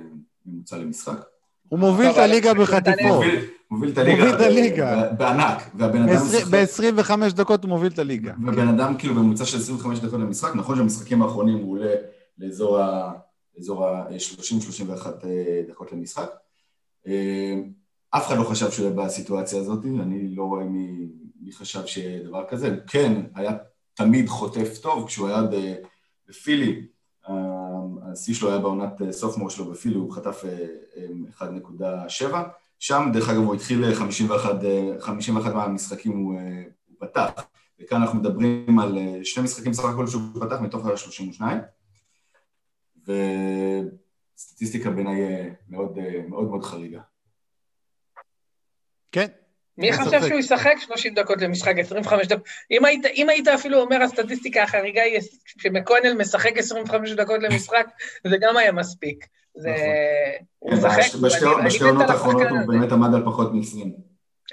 [0.46, 1.24] ממוצע למשחק.
[1.68, 3.24] הוא מוביל את הליגה בחטיפות.
[3.70, 4.24] מוביל את הליגה.
[4.24, 5.12] מוביל את הליגה.
[5.12, 6.46] בענק, והבן אדם משחק.
[6.50, 8.32] ב-25 דקות הוא מוביל את הליגה.
[8.46, 11.94] ובן אדם כאילו בממוצע של 25 דקות למשחק, נכון שבמשחקים האחרונים הוא עולה
[12.38, 15.06] לאזור ה-30-31
[15.68, 16.30] דקות למשחק.
[18.10, 21.08] אף אחד לא חשב שהוא יהיה בסיטואציה הזאת, אני לא רואה מי,
[21.40, 22.76] מי חשב שיהיה דבר כזה.
[22.86, 23.52] כן, היה
[23.94, 25.42] תמיד חוטף טוב, כשהוא היה
[26.28, 26.86] בפילי,
[28.02, 30.44] השיא שלו היה בעונת סופמור שלו בפילי, הוא חטף
[31.38, 31.44] 1.7.
[32.78, 34.54] שם, דרך אגב, הוא התחיל 51,
[35.00, 36.40] 51 מהמשחקים הוא,
[36.86, 37.30] הוא פתח.
[37.80, 41.42] וכאן אנחנו מדברים על שני משחקים סך הכל שהוא פתח מתוך ה-32.
[44.36, 45.98] וסטטיסטיקה בעיניי מאוד
[46.28, 47.00] מאוד מאוד חריגה.
[49.12, 49.26] כן.
[49.78, 52.44] מי חשב שהוא ישחק 30 דקות למשחק, 25 דקות?
[52.70, 57.86] אם היית, אם היית אפילו אומר הסטטיסטיקה החריגה היא שמקונל משחק 25 דקות למשחק,
[58.26, 59.26] זה גם היה מספיק.
[59.54, 59.74] זה...
[60.58, 61.14] הוא כן, משחק...
[61.64, 63.86] בשתי עונות האחרונות הוא באמת עמד על פחות מ-20.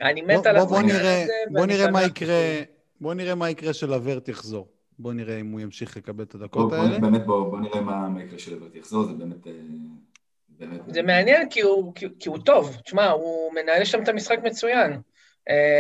[0.02, 1.26] אני מת על השחקן הזה.
[1.52, 2.62] בוא נראה מה יקרה,
[3.02, 4.68] בוא נראה מה יקרה שלוורט יחזור.
[5.00, 7.00] בוא נראה אם הוא ימשיך לקבל את הדקות האלה.
[7.00, 9.48] באמת, בוא נראה מה יקרה שלוורט יחזור, זה באמת...
[10.88, 15.02] זה מעניין כי הוא, כי, כי הוא טוב, תשמע, הוא מנהל שם את המשחק מצוין,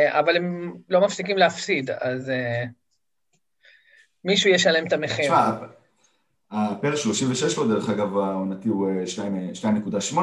[0.09, 2.31] אבל הם לא מפסיקים להפסיד, אז
[4.23, 5.25] מישהו ישלם את המחיר.
[5.25, 5.51] תשמע,
[6.51, 8.89] הפר 36 שלו, דרך אגב, העונתי הוא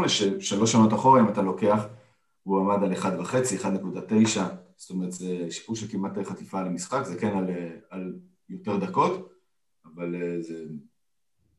[0.03, 1.87] 2.8, ששלוש שנות אחורה, אם אתה לוקח,
[2.43, 3.05] הוא עמד על 1.5,
[3.63, 4.41] 1.9,
[4.77, 7.47] זאת אומרת, זה שיפור של כמעט חטיפה למשחק, זה כן על,
[7.91, 8.15] על
[8.49, 9.33] יותר דקות,
[9.95, 10.55] אבל זה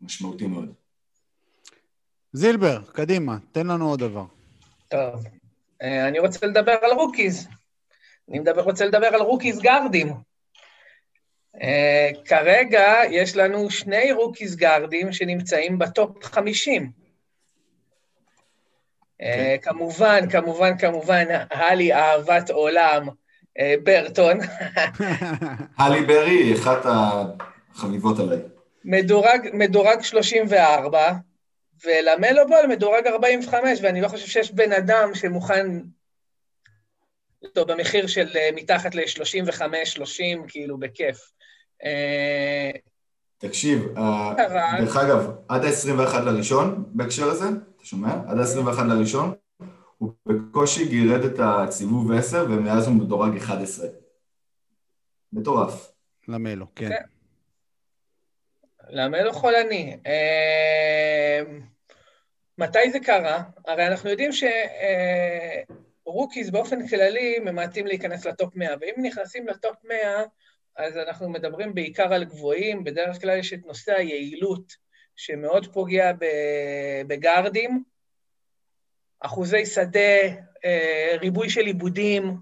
[0.02, 0.74] משמעותי מאוד.
[2.34, 4.26] זילבר, קדימה, תן לנו עוד דבר.
[4.88, 5.26] טוב,
[5.82, 7.48] אני רוצה לדבר על rookies.
[8.30, 10.14] אני מדבר, רוצה לדבר על rookies גארדים.
[11.58, 11.60] אה,
[12.26, 16.92] כרגע יש לנו שני rookies גארדים שנמצאים ב top 50.
[19.22, 19.26] Uh,
[19.62, 24.40] כמובן, כמובן, כמובן, הלי אהבת עולם, uh, ברטון.
[25.80, 28.40] הלי ברי, אחת החביבות עליי.
[28.86, 31.12] מדורג, מדורג 34,
[31.86, 35.68] ולמלו בול מדורג 45, ואני לא חושב שיש בן אדם שמוכן
[37.43, 41.32] אותו במחיר של מתחת ל-35-30, כאילו, בכיף.
[43.38, 43.93] תקשיב,
[44.79, 48.13] דרך אגב, עד ה-21 לראשון, בהקשר הזה, אתה שומע?
[48.27, 49.34] עד ה-21 לראשון,
[49.97, 53.88] הוא בקושי גירד את הסיבוב 10, ומאז הוא מדורג 11.
[55.34, 55.91] מטורף.
[56.27, 56.89] למלו, כן.
[58.89, 59.97] למלו חולני.
[62.58, 63.43] מתי זה קרה?
[63.67, 64.32] הרי אנחנו יודעים
[66.04, 70.24] שרוקיז באופן כללי ממעטים להיכנס לטופ 100, ואם נכנסים לטופ 100,
[70.76, 74.74] אז אנחנו מדברים בעיקר על גבוהים, בדרך כלל יש את נושא היעילות,
[75.16, 76.12] שמאוד פוגע
[77.08, 77.84] בגארדים,
[79.20, 80.22] אחוזי שדה,
[81.20, 82.38] ריבוי של עיבודים,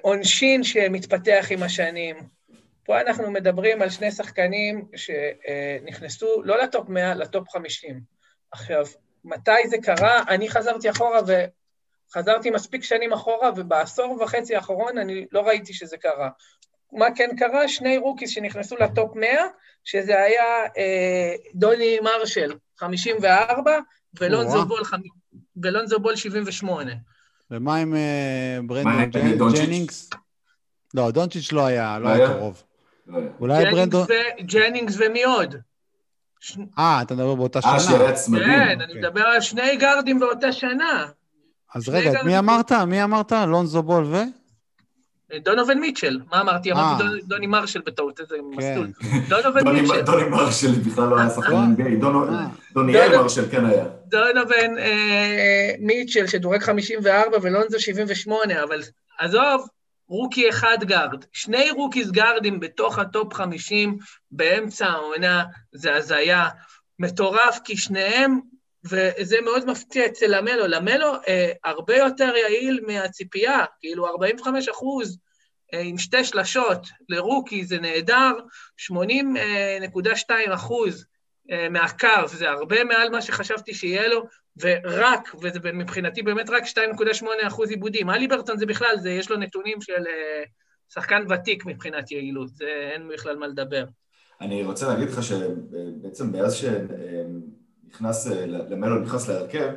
[0.00, 2.16] עונשין שמתפתח עם השנים.
[2.84, 8.00] פה אנחנו מדברים על שני שחקנים שנכנסו לא לטופ 100, לטופ 50.
[8.50, 8.86] עכשיו,
[9.24, 10.22] מתי זה קרה?
[10.28, 11.20] אני חזרתי אחורה
[12.12, 16.28] וחזרתי מספיק שנים אחורה, ובעשור וחצי האחרון אני לא ראיתי שזה קרה.
[16.92, 17.68] מה כן קרה?
[17.68, 19.28] שני rookies שנכנסו ל top 100,
[19.84, 20.44] שזה היה
[20.78, 23.78] אה, דוני מרשל, 54,
[24.20, 24.80] ולונזו בול,
[25.62, 26.92] ולונזו בול 78.
[27.50, 30.10] ומה עם אה, ברנדון ג'נינגס?
[30.94, 32.62] לא, דונצ'יץ' לא היה, לא היה קרוב.
[33.40, 34.06] אולי ברנדון...
[34.40, 35.54] ג'נינגס ומי עוד?
[36.78, 37.72] אה, אתה מדבר באותה שנה.
[37.72, 38.46] אה, שהיה צמדים.
[38.46, 41.06] כן, אני מדבר על שני גארדים באותה שנה.
[41.74, 42.72] אז רגע, מי אמרת?
[42.72, 43.32] מי אמרת?
[43.32, 44.16] לונזו בול ו?
[45.38, 46.72] דונובן מיטשל, מה אמרתי?
[46.72, 48.88] אמרתי דוני מרשל בטעות, איזה מסלול.
[49.28, 50.00] דונובן מיטשל.
[50.02, 51.96] דוני מרשל בכלל לא היה שחקן גיי,
[52.74, 53.84] דוניאל מרשל כן היה.
[54.08, 54.70] דונובן
[55.78, 58.80] מיטשל שדורג 54 ולונזו 78, אבל
[59.18, 59.66] עזוב,
[60.08, 61.24] rookie אחד גארד.
[61.32, 63.98] שני rookies גארדים בתוך ה top 50
[64.30, 66.48] באמצע העונה, זה הזיה.
[66.98, 68.40] מטורף, כי שניהם,
[68.84, 75.18] וזה מאוד מפתיע אצל למלו, למלו אה, הרבה יותר יעיל מהציפייה, כאילו 45 אחוז
[75.74, 78.32] אה, עם שתי שלשות לרוקי זה נהדר,
[78.92, 81.06] 80.2 אחוז
[81.50, 84.26] אה, מהקו, זה הרבה מעל מה שחשבתי שיהיה לו,
[84.60, 88.10] ורק, וזה מבחינתי באמת רק 2.8 אחוז עיבודים.
[88.10, 90.48] אלי ברטון זה בכלל, זה, יש לו נתונים של uh,
[90.94, 93.84] שחקן ותיק מבחינת יעילות, זה אין בכלל מה לדבר.
[94.40, 96.54] אני רוצה להגיד לך שבעצם מאז
[97.92, 99.72] שנכנס, למלו נכנס להרכב,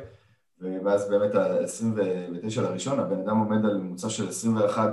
[0.60, 4.90] ואז באמת ה-29 לראשון, הבן אדם עומד על ממוצע של 21,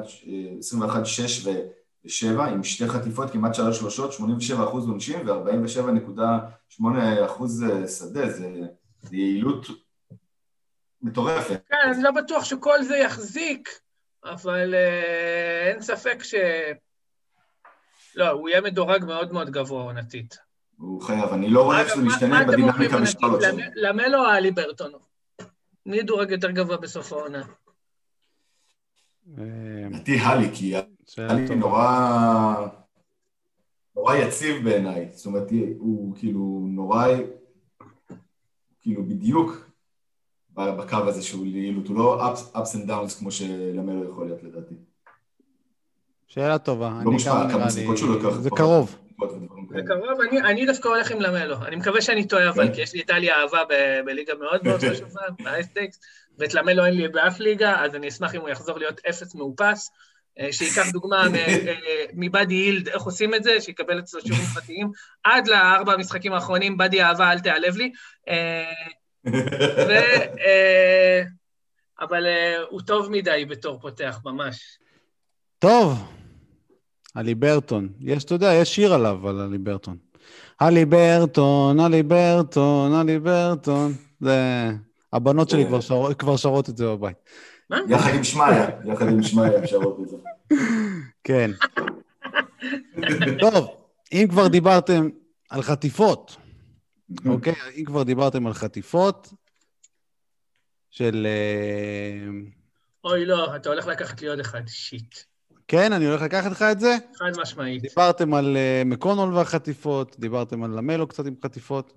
[0.59, 6.85] 21 6 ו-7, עם שתי חטיפות, כמעט שלוש שלושות, 87 אחוז עונשים ו-47.8
[7.25, 7.65] אחוז
[7.99, 8.49] שדה, זה...
[9.03, 9.67] זה יעילות
[11.01, 11.61] מטורפת.
[11.69, 13.69] כן, אני לא בטוח שכל זה יחזיק,
[14.23, 16.35] אבל אה, אין ספק ש...
[18.15, 20.37] לא, הוא יהיה מדורג מאוד מאוד גבוה עונתית.
[20.83, 23.39] הוא חייב, אני לא רואה איך זה מה- משתנה בדינמיקה בשלוש שלו.
[23.39, 24.91] למ- למלו או אלי ברטון?
[25.85, 27.43] מי ידורג יותר גבוה בסוף העונה?
[29.37, 29.43] אה,
[29.89, 30.73] לדעתי הלי, כי
[31.17, 31.55] הלי.
[31.55, 32.67] נורא...
[33.95, 35.09] נורא יציב בעיניי.
[35.13, 37.07] זאת אומרת, הוא כאילו נורא...
[38.81, 39.69] כאילו בדיוק
[40.53, 44.75] בקו הזה שהוא יעילות, הוא לא ups, ups and downs כמו שלמלו יכול להיות לדעתי.
[46.27, 46.99] שאלה טובה.
[47.05, 48.37] לא מושפע, כמה סיכות שהוא לוקח.
[48.39, 48.95] זה קרוב.
[49.19, 49.83] כאלה.
[49.83, 51.55] בקרוב, אני, אני דווקא הולך עם למלו.
[51.65, 52.73] אני מקווה שאני טועה, אבל.
[52.73, 55.99] כי יש לי את אלי אהבה ב- בליגה מאוד מאוד חשובה, באייסטקס,
[56.37, 59.91] ואת למלו אין לי באף ליגה, אז אני אשמח אם הוא יחזור להיות אפס מאופס.
[60.39, 64.91] אה, שייקח דוגמה אה, מבאדי הילד, איך עושים את זה, שיקבל אצלו שיעורים פרטיים.
[65.23, 67.91] עד לארבע המשחקים האחרונים, באדי אהבה, אל תיעלב לי.
[68.29, 68.71] אה,
[69.87, 69.93] ו...
[71.99, 72.25] אבל
[72.69, 74.77] הוא טוב מדי בתור פותח, ממש.
[75.59, 76.13] טוב,
[77.13, 77.89] עלי ברטון.
[77.99, 79.97] יש, אתה יודע, יש שיר עליו, על עלי ברטון.
[80.59, 83.93] עלי ברטון, עלי ברטון, עלי ברטון.
[84.19, 84.69] זה...
[85.13, 86.13] הבנות שלי כבר, שר...
[86.13, 87.17] כבר שרות את זה בבית.
[87.89, 90.17] יחד עם שמעיה, יחד עם שמעיה לראות את זה.
[91.23, 91.51] כן.
[93.39, 93.67] טוב,
[94.13, 95.09] אם כבר דיברתם
[95.49, 96.37] על חטיפות,
[97.25, 97.53] אוקיי?
[97.77, 99.33] אם כבר דיברתם על חטיפות
[100.89, 101.27] של...
[101.29, 102.29] אה,
[103.03, 105.15] אוי, לא, אתה הולך לקחת לי עוד אחד, שיט.
[105.67, 106.97] כן, אני הולך לקחת לך את זה.
[107.15, 107.81] חד משמעית.
[107.81, 111.93] דיברתם על uh, מקונול והחטיפות, דיברתם על למלו קצת עם חטיפות.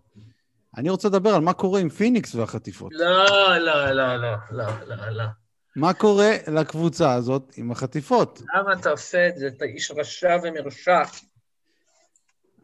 [0.76, 2.92] אני רוצה לדבר על מה קורה עם פיניקס והחטיפות.
[2.94, 5.24] לא, לא, לא, לא, לא, לא, לא.
[5.76, 8.42] מה קורה לקבוצה הזאת עם החטיפות?
[8.54, 9.46] למה אתה עושה את זה?
[9.46, 11.02] אתה איש רשע ומרושע.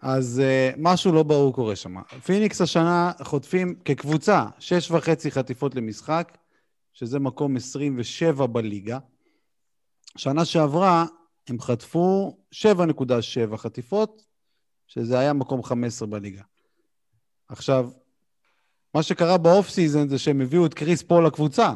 [0.03, 1.94] אז אה, משהו לא ברור קורה שם.
[2.24, 6.38] פיניקס השנה חוטפים כקבוצה שש וחצי חטיפות למשחק,
[6.92, 8.98] שזה מקום 27 בליגה.
[10.17, 11.07] שנה שעברה
[11.49, 14.25] הם חטפו 7.7 חטיפות,
[14.87, 16.43] שזה היה מקום 15 בליגה.
[17.49, 17.91] עכשיו,
[18.95, 21.73] מה שקרה ב off season זה שהם הביאו את קריס פול לקבוצה.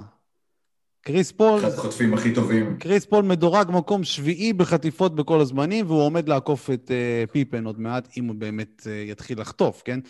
[1.01, 2.77] קריס פול, אחד החוטפים הכי טובים.
[2.79, 7.81] קריס פול מדורג מקום שביעי בחטיפות בכל הזמנים, והוא עומד לעקוף את אה, פיפן עוד
[7.81, 10.01] מעט, אם הוא באמת אה, יתחיל לחטוף, כן?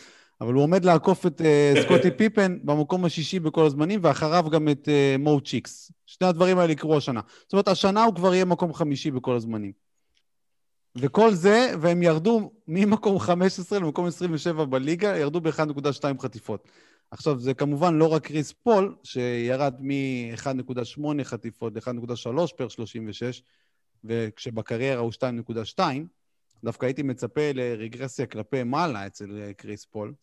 [0.41, 1.45] אבל הוא עומד לעקוף את אה,
[1.83, 5.93] סקוטי פיפן במקום השישי בכל הזמנים, ואחריו גם את אה, מו צ'יקס.
[6.07, 7.21] שני הדברים האלה יקרו השנה.
[7.43, 9.73] זאת אומרת, השנה הוא כבר יהיה מקום חמישי בכל הזמנים.
[10.97, 16.69] וכל זה, והם ירדו ממקום 15 למקום 27 בליגה, ירדו ב-1.2 חטיפות.
[17.11, 23.43] עכשיו, זה כמובן לא רק קריס פול, שירד מ-1.8 חטיפות ל-1.3 per 36,
[24.05, 25.81] וכשבקריירה הוא 2.2,
[26.67, 30.15] דווקא הייתי מצפה לרגרסיה כלפי מעלה אצל אה, קריס פול.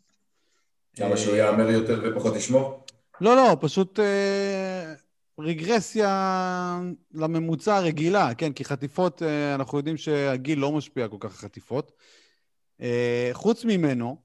[0.99, 2.85] למה שהוא יהמר יותר ופחות ישמור?
[3.21, 4.93] לא, לא, פשוט אה,
[5.39, 6.81] רגרסיה
[7.13, 11.91] לממוצע הרגילה, כן, כי חטיפות, אה, אנחנו יודעים שהגיל לא משפיע כל כך על חטיפות.
[12.81, 14.17] אה, חוץ ממנו,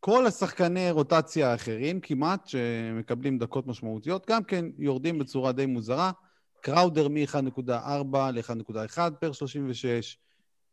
[0.00, 6.10] כל השחקני רוטציה האחרים כמעט, שמקבלים דקות משמעותיות, גם כן יורדים בצורה די מוזרה.
[6.60, 10.18] קראודר מ-1.4 ל-1.1 פר 36,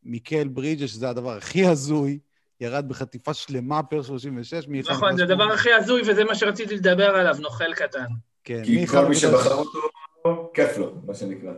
[0.04, 2.20] מיקל ברידג'ה, שזה הדבר הכי הזוי,
[2.62, 4.91] ירד בחטיפה שלמה פר 36, מ-1.8.
[4.91, 8.06] נכון, זה הדבר הכי הזוי, וזה מה שרציתי לדבר עליו, נוכל קטן.
[8.43, 11.52] כן, כי כל מי 1.8 שבחר אותו, כיף לו, מה שנקרא.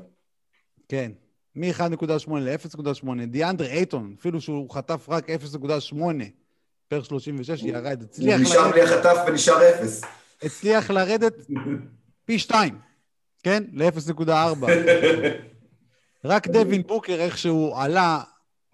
[0.89, 1.11] כן,
[1.55, 3.07] מ-1.8 ל-0.8.
[3.27, 5.95] דיאנדרה אייטון, אפילו שהוא חטף רק 0.8
[6.87, 8.01] פר 36, ירד.
[8.01, 10.01] הוא הצליח נשאר לרדת, בלי החטף ונשאר אפס.
[10.43, 11.33] הצליח לרדת
[12.25, 12.79] פי שתיים,
[13.43, 13.63] כן?
[13.73, 14.31] ל-0.4.
[16.25, 18.21] רק דווין בוקר איכשהו עלה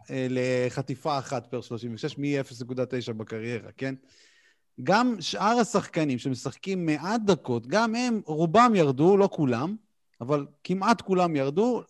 [0.09, 3.95] לחטיפה אחת פר 36, מ-0.9 בקריירה, כן?
[4.83, 9.75] גם שאר השחקנים שמשחקים מעט דקות, גם הם, רובם ירדו, לא כולם,
[10.21, 11.83] אבל כמעט כולם ירדו.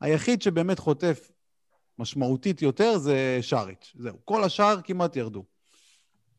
[0.00, 1.30] היחיד שבאמת חוטף
[1.98, 3.92] משמעותית יותר זה שריץ'.
[3.98, 4.16] זהו.
[4.24, 5.44] כל השאר כמעט ירדו.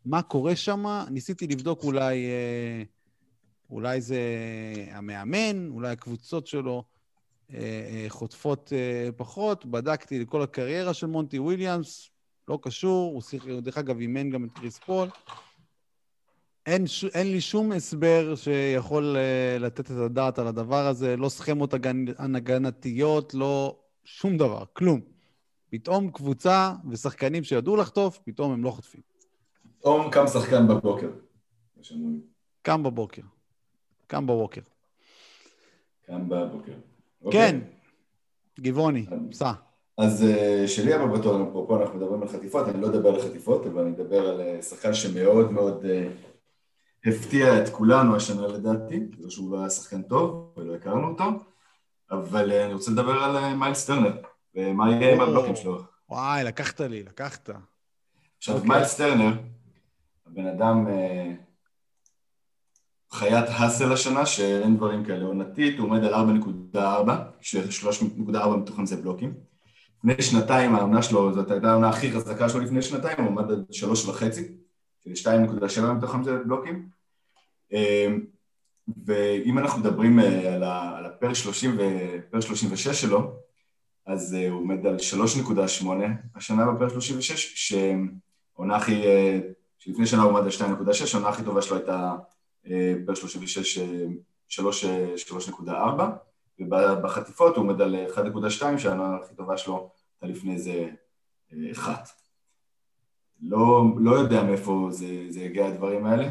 [0.05, 1.05] מה קורה שם?
[1.09, 2.83] ניסיתי לבדוק אולי, אה,
[3.69, 4.21] אולי זה
[4.91, 6.98] המאמן, אולי הקבוצות שלו אה, אה,
[8.09, 9.65] חוטפות אה, פחות.
[9.65, 12.09] בדקתי לכל הקריירה של מונטי וויליאמס,
[12.47, 15.07] לא קשור, הוא שיחק, דרך אגב, אימן גם את קריס פול.
[16.65, 17.05] אין, ש...
[17.05, 22.05] אין לי שום הסבר שיכול uh, לתת את הדעת על הדבר הזה, לא סכמות הגנ...
[22.35, 25.01] הגנתיות, לא שום דבר, כלום.
[25.69, 29.01] פתאום קבוצה ושחקנים שידעו לחטוף, פתאום הם לא חוטפים.
[29.79, 31.09] פתאום קם שחקן בבוקר.
[32.61, 33.21] קם בבוקר.
[34.07, 34.61] קם בבוקר.
[36.05, 36.73] קם בבוקר.
[37.21, 37.59] כן, אוקיי.
[38.59, 39.51] גבעוני, סע.
[39.97, 43.65] אז אה, שלי הבא בתור, אפרופו אנחנו מדברים על חטיפות, אני לא אדבר על חטיפות,
[43.65, 46.07] אבל אני אדבר על אה, שחקן שמאוד מאוד אה,
[47.05, 51.23] הפתיע את כולנו השנה לדעתי, זה לא שהוא היה שחקן טוב ולא הכרנו אותו,
[52.11, 54.17] אבל אני רוצה לדבר על מיילס טרנר,
[54.55, 55.81] ומה יהיה עם הבלוקים שלו.
[56.09, 57.49] וואי, לקחת לי, לקחת.
[58.37, 58.61] עכשיו.
[58.63, 59.33] מיילס טרנר,
[60.27, 60.87] הבן אדם
[63.11, 66.13] חיית האסל השנה, שאין דברים כאלה עונתית, הוא עומד על
[66.73, 66.77] 4.4,
[67.41, 69.33] ש-3.4 מתוכם זה בלוקים.
[69.97, 73.65] לפני שנתיים העונה שלו, זאת הייתה העונה הכי חזקה שלו לפני שנתיים, הוא עומד על
[73.71, 74.23] 3.5,
[75.03, 76.89] שזה 2.7 מתוכם זה בלוקים.
[77.71, 78.25] אמ,
[79.05, 80.55] ואם אנחנו מדברים אה,
[80.97, 83.35] על הפר 30 ופר 36 שלו,
[84.05, 84.97] אז אה, הוא עומד על
[85.45, 85.85] 3.8
[86.35, 89.39] השנה בפר 36, שהעונה הכי, אה,
[89.79, 90.63] שלפני שנה הוא עומד על 2.6,
[91.13, 92.15] העונה הכי טובה שלו הייתה
[93.05, 93.79] פר 36
[94.49, 95.71] 3.4,
[96.59, 99.91] ובחטיפות הוא עומד על 1.2, שהעונה הכי טובה שלו
[100.21, 100.89] הייתה לפני זה
[101.71, 102.09] 1.
[103.41, 106.29] לא, לא יודע מאיפה זה, זה הגיע הדברים האלה,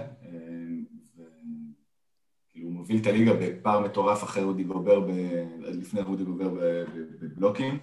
[2.50, 5.10] כאילו הוא מוביל את הליגה בפער מטורף אחרי רודי גובר, ב...
[5.58, 6.48] לפני רודי גובר
[7.20, 7.78] בבלוקים.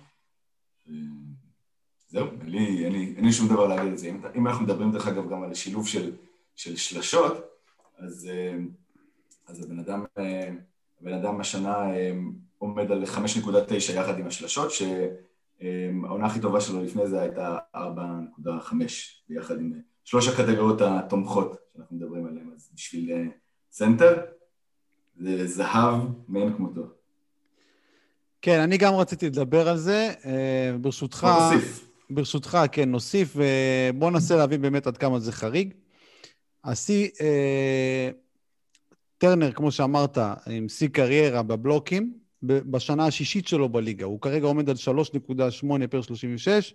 [2.08, 4.10] זהו, אין לי, אין, לי, אין לי שום דבר להגיד על זה.
[4.10, 6.16] אם, אם אנחנו מדברים דרך אגב גם על השילוב של,
[6.56, 7.55] של שלשות,
[7.98, 8.58] אז, אה,
[9.48, 10.50] אז הבן אדם, אה,
[11.02, 12.12] הבן אדם השנה אה,
[12.58, 17.80] עומד על 5.9 יחד עם השלשות, שהעונה הכי טובה שלו לפני זה הייתה 4.5
[19.30, 19.74] ביחד עם
[20.04, 22.48] שלוש הקטגוריות התומכות שאנחנו מדברים עליהן.
[22.56, 23.12] אז בשביל
[23.72, 24.22] סנטר,
[25.20, 26.82] זה זהב מאין כמותו.
[28.42, 30.14] כן, אני גם רציתי לדבר על זה.
[30.82, 31.28] ברשותך...
[31.40, 31.90] נוסיף.
[32.10, 35.74] ברשותך, כן, נוסיף, ובואו ננסה להבין באמת עד כמה זה חריג.
[36.66, 38.10] השיא, אה,
[39.18, 42.14] טרנר, כמו שאמרת, עם שיא קריירה בבלוקים,
[42.44, 44.06] בשנה השישית שלו בליגה.
[44.06, 46.74] הוא כרגע עומד על 3.8 פר 36,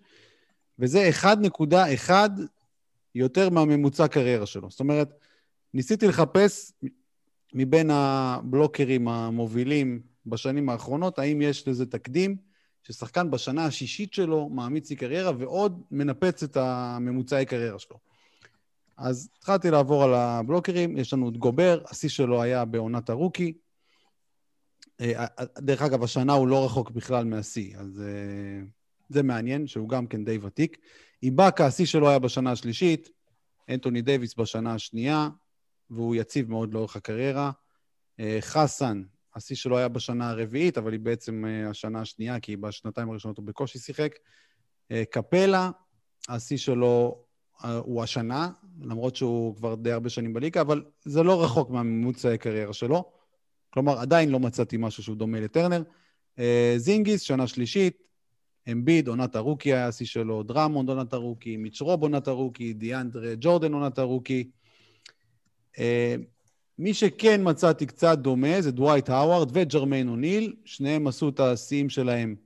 [0.78, 2.10] וזה 1.1
[3.14, 4.70] יותר מהממוצע קריירה שלו.
[4.70, 5.08] זאת אומרת,
[5.74, 6.72] ניסיתי לחפש
[7.54, 12.36] מבין הבלוקרים המובילים בשנים האחרונות, האם יש לזה תקדים
[12.82, 18.09] ששחקן בשנה השישית שלו מעמיד שיא קריירה ועוד מנפץ את הממוצעי קריירה שלו.
[19.00, 23.52] אז התחלתי לעבור על הבלוקרים, יש לנו את גובר, השיא שלו היה בעונת הרוקי.
[25.00, 25.26] אה,
[25.58, 28.66] דרך אגב, השנה הוא לא רחוק בכלל מהשיא, אז אה,
[29.08, 30.78] זה מעניין, שהוא גם כן די ותיק.
[31.22, 33.08] איבאקה, השיא שלו היה בשנה השלישית,
[33.70, 35.28] אנטוני דייוויס בשנה השנייה,
[35.90, 37.50] והוא יציב מאוד לאורך הקריירה.
[38.20, 39.02] אה, חסן,
[39.34, 43.46] השיא שלו היה בשנה הרביעית, אבל היא בעצם אה, השנה השנייה, כי בשנתיים הראשונות הוא
[43.46, 44.12] בקושי שיחק.
[44.90, 45.70] אה, קפלה,
[46.28, 47.24] השיא שלו
[47.62, 48.50] הוא השנה,
[48.82, 53.04] למרות שהוא כבר די הרבה שנים בליגה, אבל זה לא רחוק מהממוצע הקריירה שלו.
[53.70, 55.82] כלומר, עדיין לא מצאתי משהו שהוא דומה לטרנר.
[56.76, 58.02] זינגיס, שנה שלישית,
[58.72, 62.34] אמביד, עונת ה rookie היה השיא שלו, דראמונד, עונת ה rookie, מיץ' רוב, עונת ה
[62.34, 64.50] rookie, דיאנדרה ג'ורדן, עונת ה rookie.
[65.78, 66.16] אה,
[66.78, 72.36] מי שכן מצאתי קצת דומה זה דווייט האווארד וג'רמיין אוניל, שניהם עשו את השיאים שלהם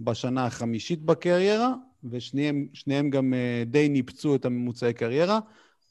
[0.00, 1.74] בשנה החמישית בקריירה,
[2.04, 5.38] ושניהם גם אה, די ניפצו את הממוצעי קריירה,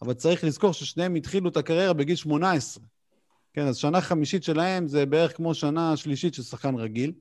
[0.02, 2.84] אבל צריך לזכור ששניהם התחילו את הקריירה בגיל 18.
[3.54, 7.12] כן, אז שנה חמישית שלהם זה בערך כמו שנה שלישית של שחקן רגיל.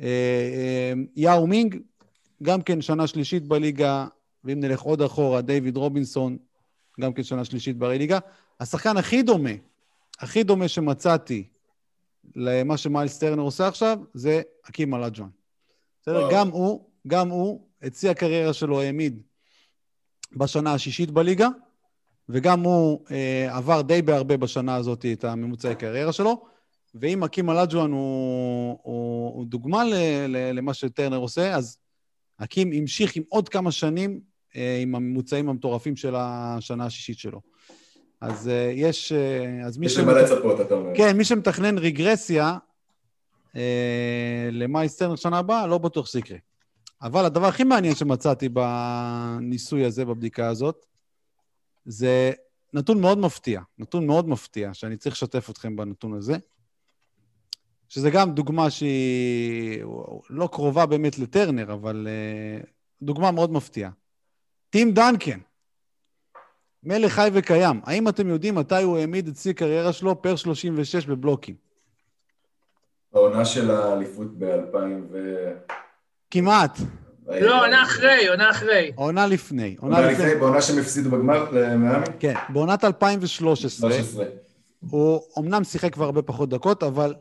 [0.00, 1.78] אה, יאו מינג,
[2.42, 4.06] גם כן שנה שלישית בליגה,
[4.44, 6.38] ואם נלך עוד אחורה, דיוויד רובינסון,
[7.00, 8.18] גם כן שנה שלישית ברי ליגה.
[8.60, 9.50] השחקן הכי דומה,
[10.20, 11.44] הכי דומה שמצאתי
[12.36, 15.28] למה שמיילס טרנר עושה עכשיו, זה אקים אלג'ואן.
[16.02, 16.28] בסדר?
[16.32, 19.22] גם הוא, גם הוא, את שיא הקריירה שלו העמיד
[20.36, 21.48] בשנה השישית בליגה,
[22.28, 26.44] וגם הוא אה, עבר די בהרבה בשנה הזאת את הממוצעי הקריירה שלו.
[26.94, 29.94] ואם אקים אלג'ואן הוא, הוא, הוא דוגמה ל,
[30.28, 31.78] ל, למה שטרנר עושה, אז
[32.38, 34.20] אקים המשיך עם עוד כמה שנים
[34.56, 37.40] אה, עם הממוצעים המטורפים של השנה השישית שלו.
[38.20, 39.12] אז אה, יש...
[39.12, 40.90] אה, אז מי יש למה לצפות, אתה אומר.
[40.96, 42.56] כן, מי שמתכנן רגרסיה
[44.52, 46.38] למאי סטרנר שנה הבאה, לא בטוח שזה יקרה.
[47.02, 50.86] אבל הדבר הכי מעניין שמצאתי בניסוי הזה, בבדיקה הזאת,
[51.84, 52.32] זה
[52.72, 56.36] נתון מאוד מפתיע, נתון מאוד מפתיע, שאני צריך לשתף אתכם בנתון הזה,
[57.88, 59.84] שזה גם דוגמה שהיא
[60.30, 62.08] לא קרובה באמת לטרנר, אבל
[63.02, 63.90] דוגמה מאוד מפתיעה.
[64.70, 65.38] טים דנקן,
[66.82, 67.80] מלך חי וקיים.
[67.84, 71.54] האם אתם יודעים מתי הוא העמיד את שיא הקריירה שלו פר 36 בבלוקים?
[73.12, 74.76] בעונה של האליפות ב-2000
[75.10, 75.46] ו...
[76.30, 76.78] כמעט.
[77.40, 78.92] לא, עונה אחרי, עונה אחרי.
[78.94, 79.76] עונה לפני.
[79.80, 82.06] עונה לפני, בעונה שהם הפסידו בגמר למיאמי?
[82.18, 83.90] כן, בעונת 2013.
[83.90, 84.24] 13.
[84.90, 87.14] הוא אמנם שיחק כבר הרבה פחות דקות, אבל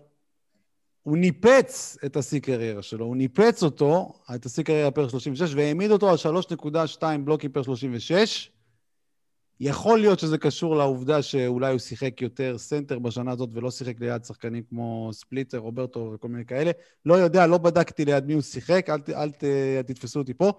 [1.03, 5.91] הוא ניפץ את השיא קריירה שלו, הוא ניפץ אותו, את השיא קריירה פר 36, והעמיד
[5.91, 6.15] אותו על
[6.99, 8.51] 3.2 בלוקים per 36,
[9.59, 14.23] יכול להיות שזה קשור לעובדה שאולי הוא שיחק יותר סנטר בשנה הזאת ולא שיחק ליד
[14.23, 16.71] שחקנים כמו ספליטר, רוברטו וכל מיני כאלה.
[17.05, 19.29] לא יודע, לא בדקתי ליד מי הוא שיחק, אל, אל,
[19.77, 20.51] אל תתפסו אותי פה.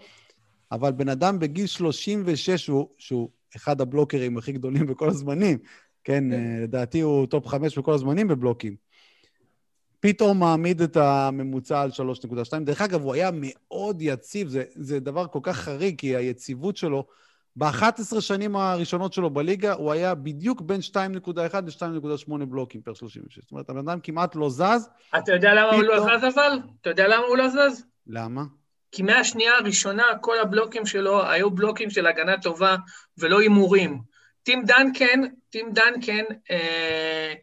[0.72, 5.64] אבל בן אדם בגיל 36, שהוא, שהוא אחד הבלוקרים הכי גדולים בכל הזמנים, כן,
[6.04, 6.32] כן.
[6.32, 8.76] אה, לדעתי הוא top חמש בכל הזמנים בבלוקים.
[10.00, 12.58] פתאום מעמיד את הממוצע על 3.2.
[12.64, 17.06] דרך אגב, הוא היה מאוד יציב, זה, זה דבר כל כך חריג, כי היציבות שלו,
[17.56, 20.96] ב-11 שנים הראשונות שלו בליגה, הוא היה בדיוק בין 2.1
[21.60, 23.38] ל-2.8 בלוקים per 36.
[23.42, 24.88] זאת אומרת, הבן אדם כמעט לא זז.
[25.18, 25.70] אתה יודע למה.
[25.70, 26.58] הוא לא זז אבל?
[26.80, 27.84] אתה יודע למה הוא לא זז?
[28.06, 28.42] למה?
[28.92, 32.76] כי מהשנייה הראשונה כל הבלוקים שלו היו בלוקים של הגנה טובה
[33.18, 34.00] ולא הימורים.
[34.42, 35.20] טים דנקן,
[35.50, 37.34] טים דנקן, אה,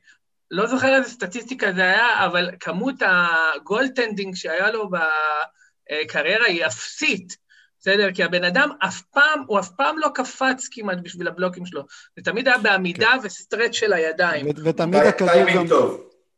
[0.51, 7.47] לא זוכר איזה סטטיסטיקה זה היה, אבל כמות ה goaltending שהיה לו בקריירה היא אפסית.
[7.88, 8.12] בסדר?
[8.14, 11.82] כי הבן אדם אף פעם, הוא אף פעם לא קפץ כמעט בשביל הבלוקים שלו.
[12.18, 13.20] זה תמיד היה בעמידה כן.
[13.24, 14.46] וסטרץ' של הידיים.
[14.64, 15.66] ותמיד הכדור גם...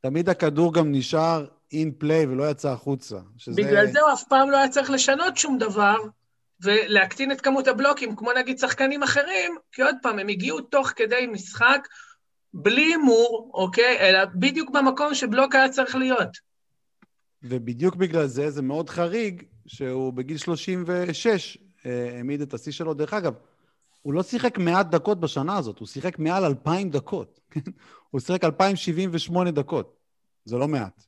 [0.02, 3.18] תמיד הכדור גם נשאר אין פליי ולא יצא החוצה.
[3.38, 3.62] שזה...
[3.62, 5.96] בגלל זה הוא אף פעם לא היה צריך לשנות שום דבר,
[6.62, 11.28] ולהקטין את כמות הבלוקים, כמו נגיד שחקנים אחרים, כי עוד פעם, הם הגיעו תוך כדי
[11.32, 11.88] משחק
[12.54, 13.98] בלי הימור, אוקיי?
[14.00, 16.38] אלא בדיוק במקום שבלוק היה צריך להיות.
[17.44, 22.94] ובדיוק בגלל זה, זה מאוד חריג שהוא בגיל 36 אה, העמיד את השיא שלו.
[22.94, 23.34] דרך אגב,
[24.02, 27.40] הוא לא שיחק מעט דקות בשנה הזאת, הוא שיחק מעל 2,000 דקות.
[28.12, 29.96] הוא שיחק 2,078 דקות.
[30.46, 31.04] זה לא מעט.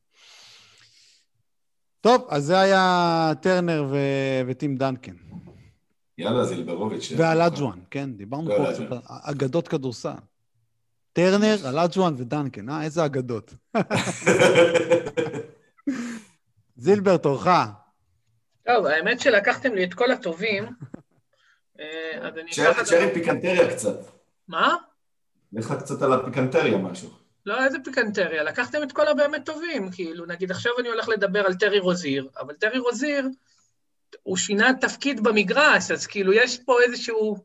[2.01, 3.97] טוב, אז זה היה טרנר ו...
[4.47, 5.16] וטים דנקן.
[6.18, 7.12] יאללה, זילברוביץ'.
[7.18, 10.12] ואלאג'ואן, כן, דיברנו פה קצת, אגדות כדורסל.
[11.14, 12.84] טרנר, אלאג'ואן ודנקן, אה?
[12.84, 13.53] איזה אגדות.
[16.78, 17.47] זילבר, תורך.
[18.66, 20.66] טוב, האמת שלקחתם לי את כל הטובים,
[21.80, 22.51] אה, אז אני...
[22.84, 23.97] תשאר עם פיקנטריה קצת.
[24.47, 24.76] מה?
[25.53, 27.09] לך קצת על הפיקנטריה משהו.
[27.45, 28.43] לא, איזה פיקנטריה?
[28.43, 32.53] לקחתם את כל הבאמת טובים, כאילו, נגיד עכשיו אני הולך לדבר על טרי רוזיר, אבל
[32.53, 33.28] טרי רוזיר,
[34.24, 37.38] הוא שינה תפקיד במגרש, אז כאילו יש פה איזשהו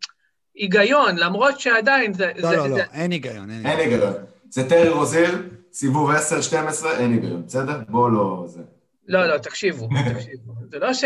[0.55, 2.33] היגיון, למרות שעדיין זה...
[2.37, 2.69] לא, זה, לא, זה...
[2.69, 3.67] לא, אין היגיון, אין היגיון.
[3.67, 4.13] אין היגיון.
[4.51, 5.43] זה טרי רוזיר,
[5.73, 6.15] סיבוב 10-12,
[6.99, 7.81] אין היגיון, בסדר?
[7.89, 8.45] בואו לא...
[8.47, 8.61] זה...
[9.09, 10.53] לא, לא, תקשיבו, תקשיבו.
[10.71, 11.05] זה לא ש...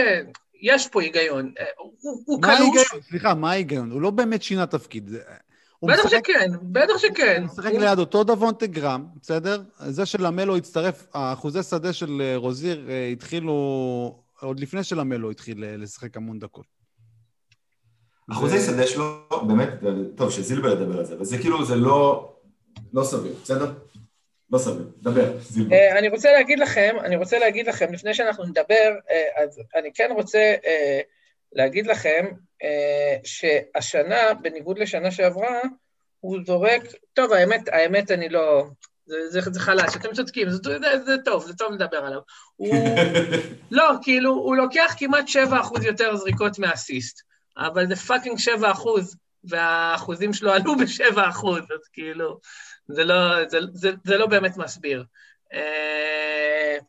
[0.63, 1.53] יש פה היגיון.
[2.27, 3.03] הוא קלוש...
[3.09, 3.91] סליחה, מה ההיגיון?
[3.91, 5.11] הוא לא באמת שינה תפקיד.
[5.83, 7.43] בטח שכן, בטח שכן.
[7.43, 9.63] הוא משחק ליד אותו דוונטה גרם, בסדר?
[9.79, 15.77] זה שלמלו הצטרף, האחוזי שדה של אה, רוזיר אה, התחילו, עוד לפני שלמלו התחיל אה,
[15.77, 16.67] לשחק המון דקות.
[18.31, 19.69] אחוזי שדה שלו, באמת,
[20.15, 22.33] טוב, שזילבר ידבר על זה, אבל זה כאילו, זה לא,
[22.93, 23.73] לא סביר, בסדר?
[24.53, 25.77] לא סביר, דבר, זילבר.
[25.99, 28.95] אני רוצה להגיד לכם, אני רוצה להגיד לכם, לפני שאנחנו נדבר,
[29.37, 30.55] אז אני כן רוצה
[31.53, 32.27] להגיד לכם
[32.63, 35.61] אה, שהשנה, בניגוד לשנה שעברה,
[36.21, 36.83] הוא זורק,
[37.15, 38.67] טוב, האמת, האמת אני לא,
[39.07, 42.21] זה, זה, זה חלש, אתם צודקים, זה, זה, זה טוב, זה טוב לדבר עליו.
[42.57, 42.99] הוא,
[43.71, 47.23] לא, כאילו, הוא לוקח כמעט 7% יותר זריקות מאסיסט,
[47.57, 48.45] אבל זה fucking 7%,
[49.45, 52.39] והאחוזים שלו עלו ב-7%, אז כאילו,
[52.93, 55.05] זה לא, זה, זה, זה לא באמת מסביר.
[55.55, 55.57] אה,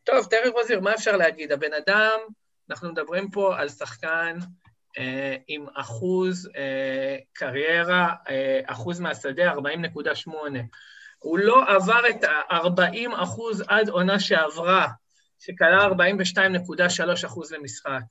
[0.03, 1.51] טוב, טרי רוזיר, מה אפשר להגיד?
[1.51, 2.19] הבן אדם,
[2.69, 4.37] אנחנו מדברים פה על שחקן
[4.97, 10.31] אה, עם אחוז אה, קריירה, אה, אחוז מהשדה, 40.8.
[11.19, 14.87] הוא לא עבר את ה-40 אחוז עד עונה שעברה,
[15.39, 18.01] שקלע 42.3 אחוז למשחק.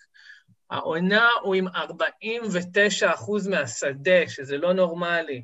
[0.70, 5.43] העונה הוא עם 49 אחוז מהשדה, שזה לא נורמלי.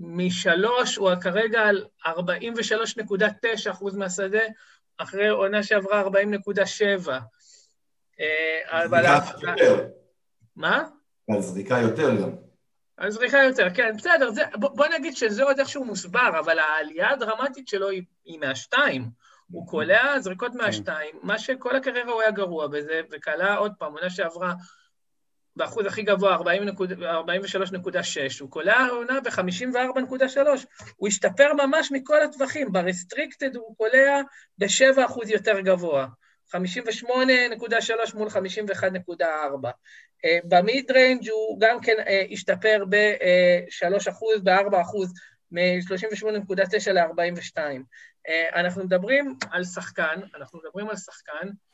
[0.00, 4.42] משלוש הוא כרגע על 43.9 אחוז מהשדה,
[4.98, 7.10] אחרי עונה שעברה 40.7.
[8.68, 9.04] אבל...
[10.56, 10.84] מה?
[11.30, 12.30] על זריקה יותר גם.
[12.96, 17.10] על זריקה יותר, כן, בסדר, זה, בוא, בוא נגיד שזה עוד איכשהו מוסבר, אבל העלייה
[17.10, 19.10] הדרמטית שלו היא, היא מהשתיים.
[19.50, 24.10] הוא קולע זריקות מהשתיים, מה שכל הקריירה הוא היה גרוע בזה, וקלע עוד פעם, עונה
[24.10, 24.54] שעברה
[25.60, 26.42] באחוז הכי גבוה, 43.6,
[28.40, 30.38] הוא קולע עונה ב-54.3,
[30.96, 34.20] הוא השתפר ממש מכל הטווחים, ב restricted הוא קולע
[34.58, 36.06] ב-7% יותר גבוה.
[36.56, 39.24] 58.3 מול 51.4.
[40.24, 45.12] אה, ב mid range הוא גם כן אה, השתפר ב-3 אחוז, ב-4 אחוז,
[45.52, 47.58] מ-38.9 ל-42.
[48.54, 51.69] אנחנו מדברים על שחקן, אנחנו מדברים על שחקן אה,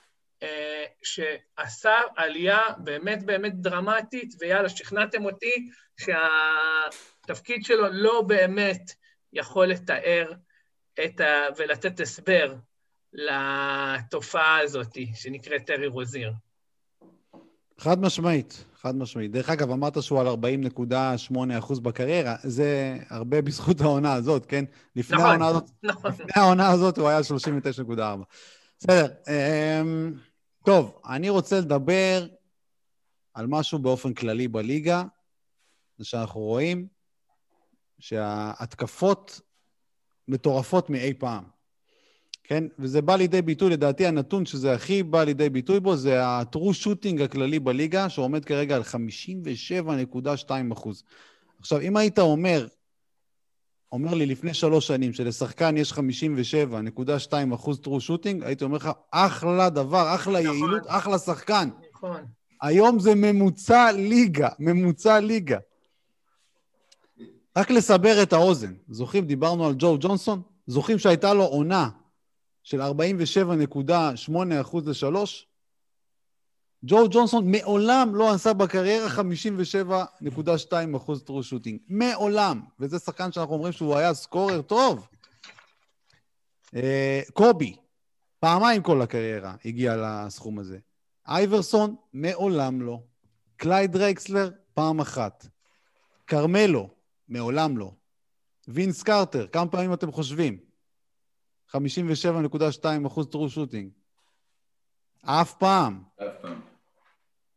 [1.03, 5.68] שעשה עלייה באמת באמת דרמטית, ויאללה, שכנעתם אותי
[6.01, 8.92] שהתפקיד שלו לא באמת
[9.32, 10.32] יכול לתאר
[11.05, 11.47] את ה...
[11.57, 12.55] ולתת הסבר
[13.12, 16.32] לתופעה הזאת שנקראת טרי רוזיר.
[17.78, 19.30] חד משמעית, חד משמעית.
[19.30, 24.64] דרך אגב, אמרת שהוא על 40.8% בקריירה, זה הרבה בזכות העונה הזאת, כן?
[24.97, 26.11] לפני נכון, העונה הזאת, נכון.
[26.11, 27.20] לפני העונה הזאת הוא היה
[27.88, 28.01] 39.4.
[28.78, 29.07] בסדר.
[30.67, 32.27] טוב, אני רוצה לדבר
[33.35, 35.03] על משהו באופן כללי בליגה,
[35.99, 36.87] זה שאנחנו רואים
[37.99, 39.41] שההתקפות
[40.29, 41.45] מטורפות מאי פעם.
[42.45, 42.64] כן?
[42.79, 47.23] וזה בא לידי ביטוי, לדעתי הנתון שזה הכי בא לידי ביטוי בו זה ה-true shooting
[47.25, 51.03] הכללי בליגה, שעומד כרגע על 57.2 אחוז.
[51.61, 52.67] עכשיו, אם היית אומר,
[53.97, 59.70] אומר לי לפני שלוש שנים שלשחקן יש 57.2 אחוז true shooting, הייתי אומר לך, אחלה
[59.70, 60.57] דבר, אחלה נכון.
[60.57, 61.68] יעילות, אחלה שחקן.
[61.92, 62.24] נכון.
[62.62, 65.59] היום זה ממוצע ליגה, ממוצע ליגה.
[67.57, 70.42] רק לסבר את האוזן, זוכרים, דיברנו על ג'ו ג'ונסון?
[70.66, 71.88] זוכרים שהייתה לו עונה
[72.62, 75.47] של 47.8% לשלוש?
[76.89, 81.80] ג'ו ג'ונסון מעולם לא עשה בקריירה 57.2% טרו שוטינג.
[81.89, 82.61] מעולם.
[82.80, 85.09] וזה שחקן שאנחנו אומרים שהוא היה סקורר טוב.
[86.74, 87.76] אה, קובי,
[88.41, 90.78] פעמיים כל הקריירה הגיע לסכום הזה.
[91.28, 93.01] אייברסון, מעולם לא.
[93.57, 95.47] קלייד דרייקסלר, פעם אחת.
[96.26, 96.89] כרמלו,
[97.28, 97.93] מעולם לא.
[98.68, 100.59] וינס קרטר, כמה פעמים אתם חושבים?
[101.70, 101.76] 57.2
[103.07, 103.91] אחוז true shooting.
[105.22, 106.03] אף פעם.
[106.22, 106.66] אף פעם.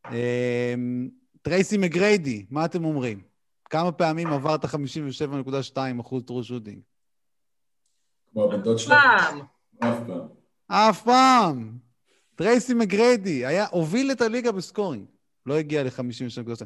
[0.07, 1.09] אמ,
[1.41, 3.21] טרייסי מגריידי, מה אתם אומרים?
[3.69, 6.79] כמה פעמים עבר את 57.2 אחוז true shooting?
[8.31, 8.95] כמו הבן דוד שלו.
[8.95, 9.39] פעם.
[9.79, 10.27] אף פעם.
[10.67, 11.77] אף פעם.
[12.35, 15.05] טרייסי מגריידי היה, הוביל את הליגה בסקורינג.
[15.45, 16.65] לא הגיע ל-57.2.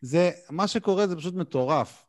[0.00, 2.06] זה, מה שקורה זה פשוט מטורף.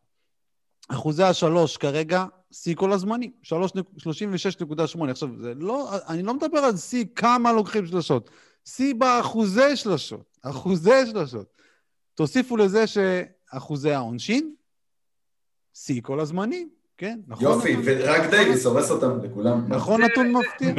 [0.89, 5.09] אחוזי השלוש כרגע, שיא כל הזמנים, 36.8.
[5.09, 8.29] עכשיו, זה לא, אני לא מדבר על שיא כמה לוקחים שלשות,
[8.65, 11.47] שיא באחוזי שלשות, אחוזי שלשות.
[12.15, 14.53] תוסיפו לזה שאחוזי העונשין,
[15.73, 17.19] שיא כל הזמנים, כן?
[17.27, 17.83] נכון יופי, נתון?
[17.85, 19.65] ורק דייוויס הורס אותם לכולם.
[19.73, 20.73] נכון זה- נתון זה- מפתיע?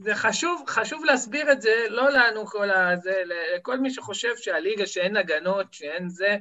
[0.00, 3.14] זה חשוב, חשוב להסביר את זה, לא לנו כל הזה,
[3.56, 6.36] לכל מי שחושב שהליגה שאין הגנות, שאין זה,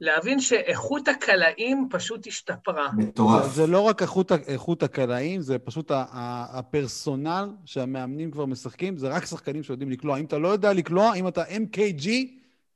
[0.00, 2.88] להבין שאיכות הקלעים פשוט השתפרה.
[2.96, 3.44] מטורף.
[3.44, 9.26] זה, זה לא רק איכות, איכות הקלעים, זה פשוט הפרסונל שהמאמנים כבר משחקים, זה רק
[9.26, 10.18] שחקנים שיודעים לקלוע.
[10.18, 12.06] אם אתה לא יודע לקלוע, אם אתה MKG,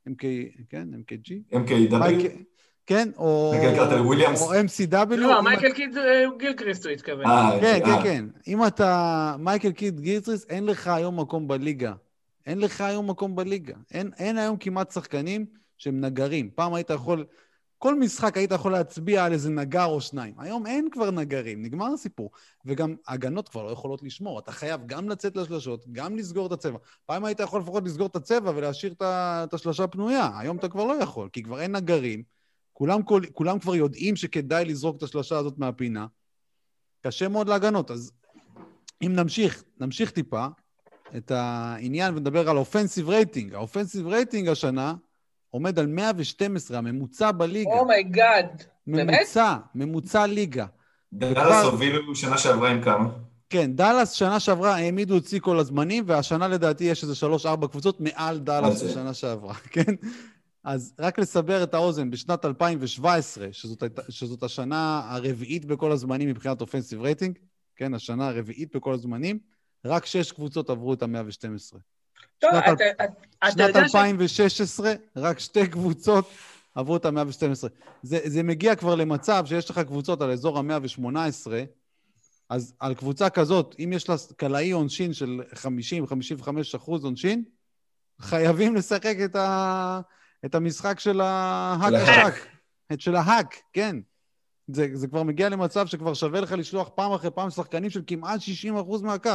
[0.08, 0.22] MK,
[0.70, 1.54] כן, MKG?
[1.54, 2.28] MKW,
[2.86, 3.54] כן, או.
[4.40, 5.16] או MCW.
[5.16, 7.26] לא, מייקל קיד אה, גילקריסט הוא התכוון.
[7.26, 8.24] אה, כן, כן, אה, כן.
[8.46, 11.92] אם אתה מייקל קיד גירטריס, אין לך היום מקום בליגה.
[12.46, 13.74] אין לך היום מקום בליגה.
[13.90, 15.46] אין, אין היום כמעט שחקנים
[15.82, 16.50] שהם נגרים.
[16.54, 17.24] פעם היית יכול,
[17.78, 20.34] כל משחק היית יכול להצביע על איזה נגר או שניים.
[20.38, 22.30] היום אין כבר נגרים, נגמר הסיפור.
[22.64, 24.38] וגם הגנות כבר לא יכולות לשמור.
[24.38, 26.78] אתה חייב גם לצאת לשלשות, גם לסגור את הצבע.
[27.06, 30.30] פעם היית יכול לפחות לסגור את הצבע ולהשאיר את השלשה פנויה.
[30.38, 32.22] היום אתה כבר לא יכול, כי כבר אין נגרים.
[32.72, 36.06] כולם, כל- כולם כבר יודעים שכדאי לזרוק את השלשה הזאת מהפינה.
[37.00, 37.90] קשה מאוד להגנות.
[37.90, 38.12] אז
[39.02, 40.46] אם נמשיך, נמשיך טיפה
[41.16, 43.54] את העניין ונדבר על offensive rating.
[43.54, 44.94] ה offensive rating השנה
[45.52, 47.70] עומד על 112, הממוצע בליגה.
[47.70, 49.18] Oh my God, באמת?
[49.18, 50.66] ממוצע, ממוצע ליגה.
[51.12, 53.08] דאלאס הובילו שנה שעברה עם כמה?
[53.50, 58.00] כן, דאלאס שנה שעברה העמידו את שיא כל הזמנים, והשנה לדעתי יש איזה שלוש-ארבע קבוצות
[58.00, 58.88] מעל דאלאס זה?
[58.88, 59.94] של שנה שעברה, כן?
[60.64, 67.00] אז רק לסבר את האוזן, בשנת 2017, שזאת, שזאת השנה הרביעית בכל הזמנים מבחינת אופנסיב
[67.00, 67.38] רייטינג,
[67.76, 69.38] כן, השנה הרביעית בכל הזמנים,
[69.84, 71.76] רק שש קבוצות עברו את ה-112.
[72.42, 73.04] טוב, שנת אתה- אתה-
[73.38, 73.94] אתה שנת יודע ש...
[73.94, 76.28] 2016, רק שתי קבוצות
[76.74, 77.68] עברו את ה-112.
[78.02, 81.50] זה, זה מגיע כבר למצב שיש לך קבוצות על אזור ה-118,
[82.50, 87.44] אז על קבוצה כזאת, אם יש לה קלעי עונשין של 50-55 אחוז עונשין,
[88.20, 90.00] חייבים לשחק את, ה,
[90.44, 92.32] את המשחק של ההאק של ההאק.
[92.34, 92.46] השק.
[92.92, 93.96] את של ההאק, כן.
[94.68, 98.40] זה, זה כבר מגיע למצב שכבר שווה לך לשלוח פעם אחרי פעם שחקנים של כמעט
[98.40, 99.30] 60 אחוז מהקו.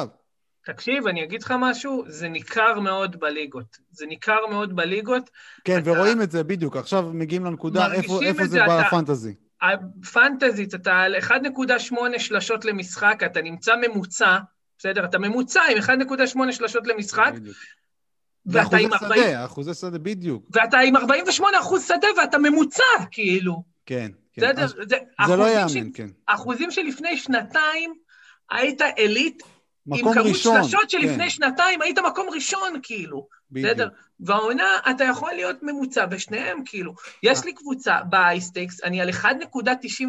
[0.67, 3.77] תקשיב, אני אגיד לך משהו, זה ניכר מאוד בליגות.
[3.91, 5.29] זה ניכר מאוד בליגות.
[5.63, 6.77] כן, אתה- ורואים את זה בדיוק.
[6.77, 9.33] עכשיו מגיעים לנקודה, איפה, איפה זה זה, בא אתה- לפנטזי.
[9.61, 11.39] הפנטזית, אתה על 1.8
[12.19, 14.37] שלשות למשחק, אתה נמצא ממוצע,
[14.79, 15.05] בסדר?
[15.05, 17.57] אתה ממוצע עם 1.8 שלשות למשחק, בדיוק.
[18.45, 19.23] ואתה עם אחוזי 40...
[19.23, 20.45] שדה, אחוזי שדה, בדיוק.
[20.51, 23.63] ואתה עם 48 אחוז שדה ואתה ממוצע, כאילו.
[23.85, 24.41] כן, כן.
[24.41, 24.63] בסדר?
[24.63, 26.07] אז זה, זה אחוזים לא ש- יאמן, כן.
[26.25, 27.93] אחוזים שלפני שנתיים
[28.51, 29.43] היית עילית,
[29.87, 30.63] עם מקום כמות ראשון.
[30.63, 33.27] שלשות שלפני כן, שנתיים היית מקום ראשון, כאילו.
[33.51, 33.89] בסדר?
[34.19, 36.93] והעונה, אתה יכול להיות ממוצע בשניהם, כאילו.
[37.23, 39.23] יש לי קבוצה באייסטקס, אני על 1.90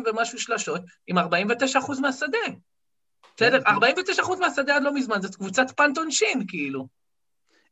[0.07, 2.39] ומשהו שלשות, עם 49 אחוז מהשדה.
[3.37, 3.61] בסדר?
[3.61, 3.71] כן.
[3.71, 6.87] 49 אחוז מהשדה עד לא מזמן, זאת קבוצת פנטונשין, כאילו.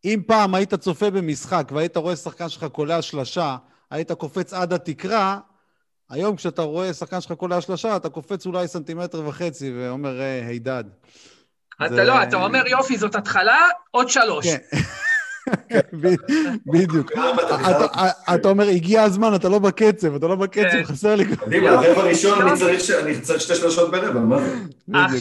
[0.05, 3.57] אם פעם היית צופה במשחק והיית רואה שחקן שלך קולע שלשה,
[3.91, 5.39] היית קופץ עד התקרה,
[6.11, 10.85] היום כשאתה רואה שחקן שלך קולע שלשה, אתה קופץ אולי סנטימטר וחצי ואומר, אה, הידד.
[11.87, 12.05] אתה.
[12.05, 14.47] לא, אתה אומר, יופי, זאת התחלה, עוד שלוש.
[14.47, 15.79] כן.
[16.67, 17.13] בדיוק.
[18.35, 20.85] אתה אומר, הגיע הזמן, אתה לא בקצב, אתה לא בקצב, כן.
[20.85, 21.37] חסר לי...
[21.37, 22.49] קדימה, הרבע הראשון
[23.05, 25.17] אני צריך שתי שלושות ברבע, מה זה?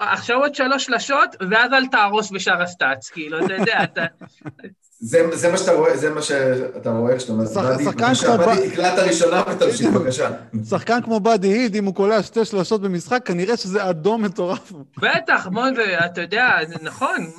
[0.00, 4.04] עכשיו עוד שלוש שלשות, ואז אל תהרוס בשאר הסטאצ, כאילו, אתה יודע, אתה...
[5.00, 9.42] זה מה שאתה רואה, זה מה שאתה רואה כשאתה אומר, בבקשה, באדי תקלע את הראשונה
[9.50, 10.30] ותמשיך, בבקשה.
[10.68, 14.72] שחקן כמו באדי היד, אם הוא קולע שתי שלושות במשחק, כנראה שזה אדום מטורף.
[14.98, 15.48] בטח,
[16.04, 16.48] אתה יודע,
[16.82, 17.30] נכון,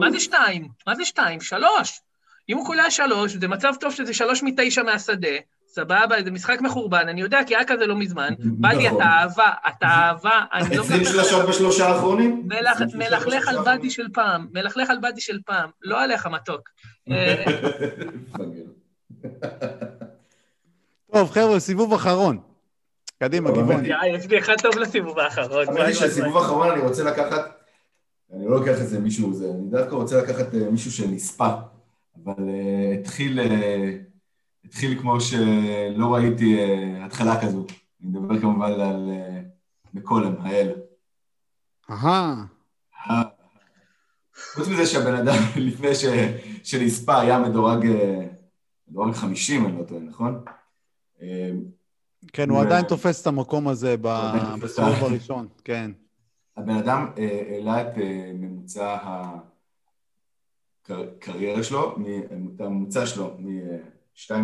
[0.00, 0.68] מה זה שתיים?
[0.86, 1.40] מה זה שתיים?
[1.40, 2.00] שלוש.
[2.48, 5.36] אם הוא קולע שלוש, זה מצב טוב שזה שלוש מתשע מהשדה,
[5.70, 8.34] סבבה, זה משחק מחורבן, אני יודע, כי היה כזה לא מזמן.
[8.38, 9.02] באדי, אתה נכון.
[9.02, 10.82] אהבה, אתה אהבה, אני לא...
[10.82, 12.48] עשרים שלושות בשלושה האחרונים?
[12.94, 16.68] מלכלך על באדי של פעם, מלכלך על באדי של פעם, לא עליך מתוק.
[21.12, 22.38] טוב, חבר'ה, סיבוב אחרון.
[23.18, 23.84] קדימה, גיוון.
[23.84, 25.68] יש לי אחד טוב לסיבוב האחרון.
[25.68, 27.62] האמת היא שסיבוב האחרון אני רוצה לקחת,
[28.34, 31.48] אני לא לוקח את זה מישהו, אני דווקא רוצה לקחת אה, מישהו שנספה,
[32.24, 33.40] אבל אה, התחיל...
[34.64, 37.66] אה, התחיל כמו שלא ראיתי uh, התחלה כזו.
[38.02, 40.72] אני מדבר כמובן על uh, מקולם, האל.
[41.90, 42.44] אהה.
[44.54, 45.34] חוץ מזה שהבן אדם
[45.66, 46.04] לפני ש...
[46.64, 48.26] שנספה היה מדורג, אה,
[48.88, 50.44] מדורג 50, אני לא טועה, נכון?
[52.32, 53.96] כן, הוא עדיין תופס את המקום הזה
[54.62, 55.90] בסיבוב הראשון, כן.
[56.56, 57.92] הבן אדם העלה את
[58.34, 58.96] ממוצע
[60.88, 61.96] הקריירה שלו,
[62.58, 63.36] הממוצע שלו
[64.26, 64.34] 2.5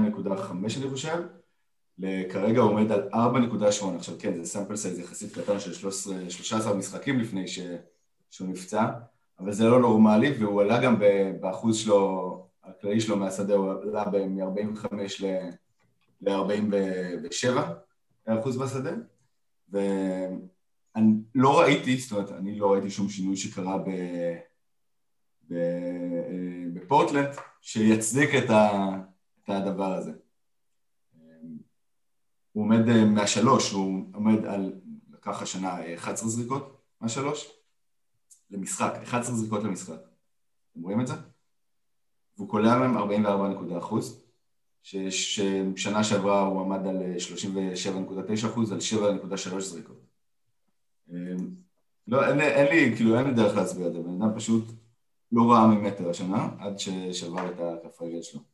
[0.53, 1.23] אני חושב,
[2.31, 3.17] כרגע עומד על 4.8,
[3.97, 7.61] עכשיו כן, זה סאמפל סייז יחסית קטן של 13, 13 משחקים לפני ש,
[8.31, 8.87] שהוא נפצע,
[9.39, 10.97] אבל זה לא נורמלי, והוא עלה גם
[11.41, 14.95] באחוז שלו, הכללי שלו מהשדה, הוא עלה מ-45
[16.21, 17.59] ל-47
[18.27, 18.93] אחוז בשדה,
[19.69, 23.91] ואני לא ראיתי, זאת אומרת, אני לא ראיתי שום שינוי שקרה ב...
[26.75, 27.29] בפורטלנד
[27.61, 28.89] שיצדיק את ה...
[29.45, 30.13] את הדבר הזה.
[32.53, 34.73] הוא עומד אה, מהשלוש, הוא עומד על,
[35.13, 37.51] לקח השנה 11 זריקות מהשלוש
[38.51, 40.01] למשחק, 11 זריקות למשחק.
[40.73, 41.15] אתם רואים את זה?
[42.37, 44.25] והוא קולע מהם 44 נקודה אחוז,
[44.83, 50.01] ששנה שעברה הוא עמד על 37.9 אחוז, על 7.3 זריקות.
[52.07, 54.65] לא, אין, אין לי, כאילו, אין לי דרך להסביר את זה, בן אדם פשוט
[55.33, 58.54] לא ראה ממטר השנה, עד ששבר את הכף רגל שלו.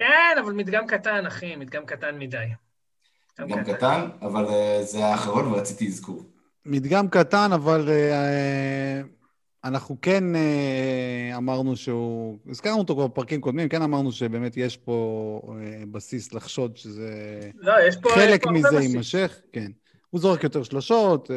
[0.00, 2.36] כן, אבל מדגם קטן, אחי, מדגם קטן מדי.
[3.38, 6.22] מדגם קטן, אבל uh, זה האחרון ורציתי אזכור.
[6.66, 9.06] מדגם קטן, אבל uh,
[9.64, 12.38] אנחנו כן uh, אמרנו שהוא...
[12.50, 15.50] הזכרנו אותו כבר בפרקים קודמים, כן אמרנו שבאמת יש פה uh,
[15.90, 17.40] בסיס לחשוד שזה...
[17.54, 18.10] לא, יש פה...
[18.14, 19.70] חלק יש מזה יימשך, כן.
[20.10, 21.30] הוא זורק יותר שלושות.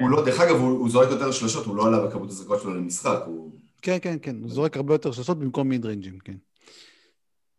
[0.00, 2.74] הוא לא, דרך אגב, הוא, הוא זורק יותר שלושות, הוא לא עלה בכמות הזרקות שלו
[2.74, 3.50] למשחק, הוא...
[3.82, 6.34] כן, כן, כן, הוא זורק הרבה יותר שלושות במקום מיד ריינג'ים, כן.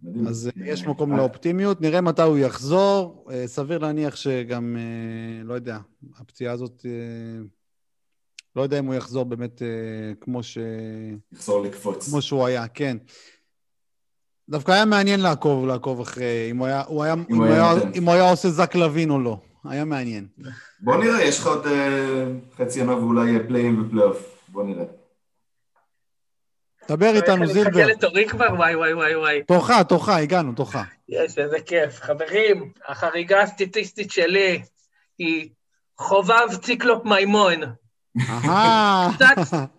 [0.03, 0.27] מדהים.
[0.27, 0.73] אז מדהים.
[0.73, 3.27] יש מקום לאופטימיות, נראה מתי הוא יחזור.
[3.31, 5.77] אה, סביר להניח שגם, אה, לא יודע,
[6.19, 7.41] הפציעה הזאת, אה,
[8.55, 9.61] לא יודע אם הוא יחזור באמת
[10.21, 10.57] כמו ש...
[11.33, 12.09] יחזור לקפוץ.
[12.09, 12.97] כמו שהוא היה, כן.
[14.49, 18.03] דווקא היה מעניין לעקוב, לעקוב אחרי, אם הוא היה, הוא היה, אם, הוא היה, אם
[18.03, 19.39] הוא היה עושה זק לוין או לא.
[19.63, 20.27] היה מעניין.
[20.79, 21.65] בוא נראה, יש לך עוד
[22.57, 24.43] חצי ימה ואולי פלייאים ופלייאוף.
[24.47, 24.85] בוא נראה.
[26.89, 27.69] דבר איתנו, זילבר.
[27.69, 29.43] אני מחכה לתורי כבר, וואי, וואי, וואי, וואי.
[29.43, 30.75] תורך, תורך, הגענו, תורך.
[31.09, 32.01] יש, איזה כיף.
[32.01, 34.61] חברים, החריגה הסטטיסטית שלי
[35.17, 35.49] היא
[35.97, 37.61] חובב ציקלופ מימון.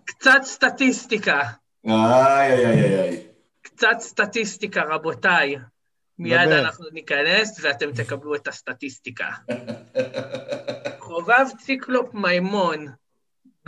[0.05, 1.41] קצת סטטיסטיקה.
[1.87, 1.95] איי,
[2.53, 3.27] איי, איי, איי.
[3.63, 5.57] קצת סטטיסטיקה, רבותיי.
[6.19, 9.29] מיד אנחנו ניכנס ואתם תקבלו את הסטטיסטיקה.
[11.11, 12.87] חובב ציקלופ מימון,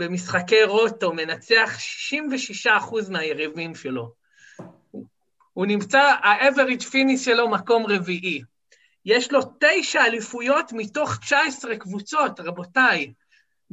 [0.03, 1.77] במשחקי רוטו מנצח
[2.65, 2.69] 66%
[3.09, 4.11] מהיריבים שלו.
[5.53, 8.41] הוא נמצא, ה-average finish שלו מקום רביעי.
[9.05, 13.13] יש לו תשע אליפויות מתוך 19 קבוצות, רבותיי.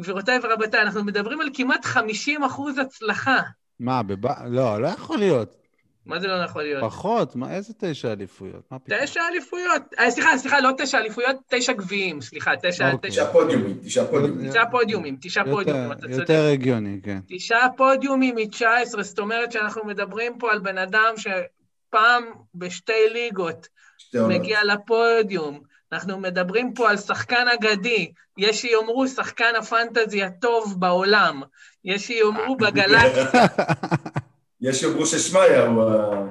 [0.01, 3.41] גבירותיי ורבותיי, אנחנו מדברים על כמעט 50 אחוז הצלחה.
[3.81, 4.27] מה, בב...
[4.47, 5.60] לא, לא יכול להיות.
[6.07, 6.85] מה זה לא יכול להיות?
[6.85, 8.63] פחות, מה, איזה תשע אליפויות?
[8.71, 8.99] מה פתאום?
[9.03, 9.83] תשע אליפויות.
[9.99, 12.93] אה, סליחה, סליחה, לא תשע אליפויות, תשע גביעים, סליחה, תשע...
[12.93, 13.11] אוקיי.
[13.11, 14.51] תשע פודיומים, תשעה פודיומים.
[14.51, 16.15] תשעה פודיומים, תשעה פודיומים, אתה צודק.
[16.15, 17.19] יותר הגיוני, כן.
[17.29, 22.25] תשעה פודיומים מ-19, זאת אומרת שאנחנו מדברים פה על בן אדם שפעם
[22.55, 23.67] בשתי ליגות
[24.15, 25.61] מגיע לפודיום.
[25.93, 31.43] אנחנו מדברים פה על שחקן אגדי, יש שיאמרו שחקן הפנטזי הטוב בעולם,
[31.85, 33.47] יש שיאמרו בגלקסיה.
[34.61, 36.27] יש יאמרו ששמיא הוא ה...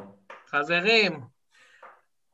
[0.48, 1.20] חברים,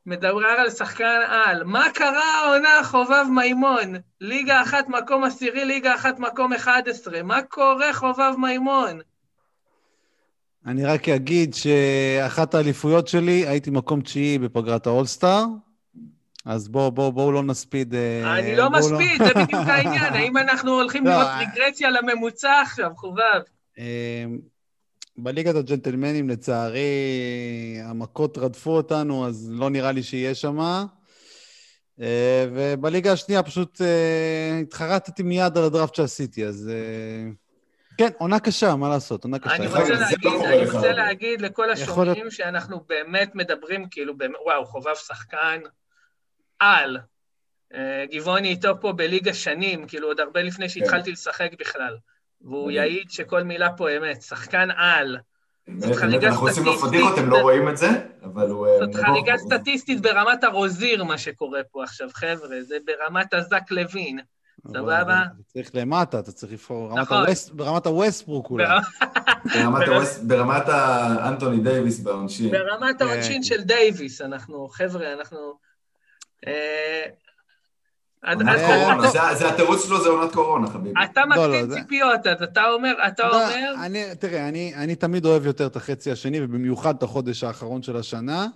[0.06, 1.64] מדבר על שחקן על.
[1.64, 3.94] מה קרה העונה חובב מימון?
[4.20, 7.22] ליגה אחת מקום עשירי, ליגה אחת מקום 11.
[7.22, 9.00] מה קורה חובב מימון?
[10.66, 15.44] אני רק אגיד שאחת האליפויות שלי, הייתי מקום תשיעי בפגרת האולסטאר,
[16.44, 17.94] אז בואו בוא, בוא לא נספיד.
[17.94, 20.14] אה, אני לא בואו מספיד, זה בדיוק העניין.
[20.14, 23.40] האם אנחנו הולכים לא, לראות אה- רגרסיה לממוצע עכשיו, חובב?
[25.18, 26.90] אה, בליגת הג'נטלמנים, לצערי,
[27.84, 30.84] המכות רדפו אותנו, אז לא נראה לי שיהיה שם.
[32.54, 37.30] ובליגה השנייה פשוט אה, התחרטתי מיד על הדראפט שעשיתי, אז אה,
[37.98, 39.56] כן, עונה קשה, מה לעשות, עונה קשה.
[39.56, 40.92] אני רוצה לא להגיד, קורה אני רוצה.
[40.92, 45.60] להגיד לכל השומעים שאנחנו באמת מדברים, כאילו, באמת- וואו, חובב שחקן
[46.58, 46.98] על.
[47.74, 51.96] אה, גבעוני איתו פה בליגה שנים, כאילו, עוד הרבה לפני שהתחלתי לשחק בכלל.
[52.46, 52.70] והוא.
[52.70, 55.16] יעיד שכל מילה פה אמת, שחקן על.
[55.68, 56.78] באמת, זאת חריגה אנחנו עושים לו.
[56.78, 57.88] פדיחות, אתם לא רואים את זה,
[58.24, 58.66] אבל הוא...
[58.66, 59.36] אה, זאת חריגה.
[59.38, 64.18] סטטיסטית ברמת הרוזיר, מה שקורה פה עכשיו, חבר'ה, זה ברמת הזק לוין.
[64.68, 65.22] סבבה?
[65.46, 67.24] צריך למטה, אתה צריך לפעול, נכון.
[67.26, 68.66] הווסט- ברמת הווסטברוק אולי.
[70.26, 72.50] ברמת- האנטוני דייוויס בעונשין.
[72.50, 73.04] ברמת כן.
[73.08, 75.38] העונשין של דייוויס, אנחנו, חבר'ה, אנחנו...
[76.46, 78.05] אה, עד- עונת עד- קורונה,
[79.12, 81.00] זה- זה התירוץ שלו, זה עונת קורונה, חביבי.
[81.04, 85.24] אתה לא, לא, מקטין ציפיות, אז אתה אומר, אתה אומר, אני, תראה, אני, אני תמיד
[85.24, 88.46] אוהב יותר את החצי השני, ובמיוחד את החודש האחרון של השנה.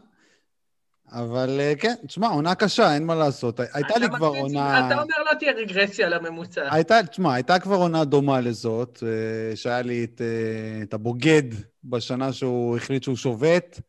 [1.13, 3.61] אבל אה, כן, תשמע, עונה קשה, אין מה לעשות.
[3.73, 4.87] הייתה לי אתה כבר עונה...
[4.87, 6.69] אתה אומר לא תהיה רגרסיה לממוצע.
[6.75, 11.43] הייתה, תשמע, הייתה כבר עונה דומה לזאת, אה, שהיה לי את, אה, את הבוגד
[11.85, 13.81] בשנה שהוא החליט שהוא שובת,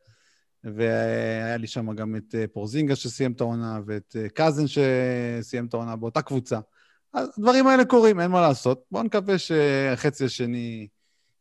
[0.64, 5.74] והיה לי שם גם את אה, פורזינגה שסיים את העונה, ואת אה, קאזן שסיים את
[5.74, 6.60] העונה באותה קבוצה.
[7.14, 8.84] אז הדברים האלה קורים, אין מה לעשות.
[8.92, 10.88] בואו נקווה שהחצי השני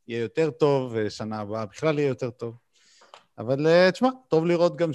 [0.08, 2.56] יהיה יותר טוב, ושנה הבאה בכלל יהיה יותר טוב.
[3.38, 4.90] אבל אה, תשמע, טוב לראות גם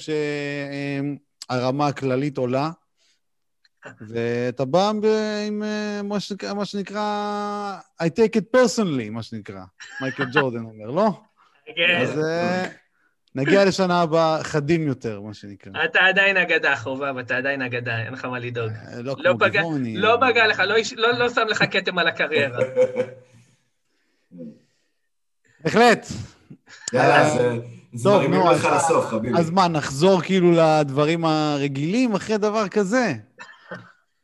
[1.50, 2.70] שהרמה הכללית עולה.
[4.08, 4.92] ואתה בא
[5.48, 5.64] עם
[6.04, 9.62] מה שנקרא, מה שנקרא, I take it personally, מה שנקרא.
[10.02, 11.12] מייקל ג'ורדן אומר, לא?
[11.66, 12.02] כן.
[12.02, 12.20] אז
[13.36, 15.72] נגיע לשנה הבאה חדים יותר, מה שנקרא.
[15.86, 18.70] אתה עדיין אגדה, חובב, אתה עדיין אגדה, אין לך מה לדאוג.
[18.72, 19.98] אה, לא לא כמו פגע- גבעוני.
[19.98, 22.60] לא פגע לך, לא לא לא שם לך כתם על הקריירה.
[25.64, 26.08] בהחלט.
[26.94, 27.54] יאללה, אה, אז אה,
[27.94, 29.38] אז טוב, נו, אז- לסוף, חביבי.
[29.40, 33.14] אז מה, נחזור כאילו לדברים הרגילים אחרי דבר כזה?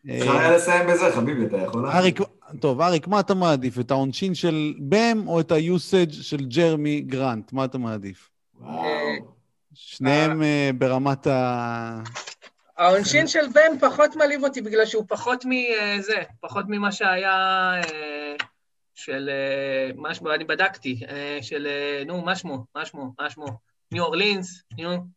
[0.09, 1.85] אפשר אה, היה לסיים בזה, חביבי, אתה יכול?
[1.89, 2.19] אריק,
[2.59, 3.79] טוב, אריק, מה אתה מעדיף?
[3.79, 7.53] את העונשין של בם או את היוסאג' של ג'רמי גרנט?
[7.53, 8.30] מה אתה מעדיף?
[9.73, 12.03] שניהם אה, ברמת ה...
[12.77, 18.35] העונשין של בן פחות מעליב אותי בגלל שהוא פחות מזה, פחות ממה שהיה אה,
[18.93, 23.29] של, אה, מה שמו, אני בדקתי, אה, של, אה, נו, מה שמו, מה שמו, מה
[23.29, 23.45] שמו,
[23.91, 25.07] ניו אורלינס, נו,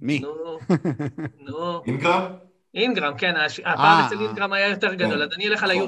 [0.00, 0.18] מי?
[0.18, 0.58] נו,
[1.46, 2.32] נו, אינגרם?
[2.74, 4.26] אינגרם, כן, אה, הפער אצל אה.
[4.26, 5.22] אינגרם היה יותר גדול, כן.
[5.22, 5.86] אז אני אלך על נכון.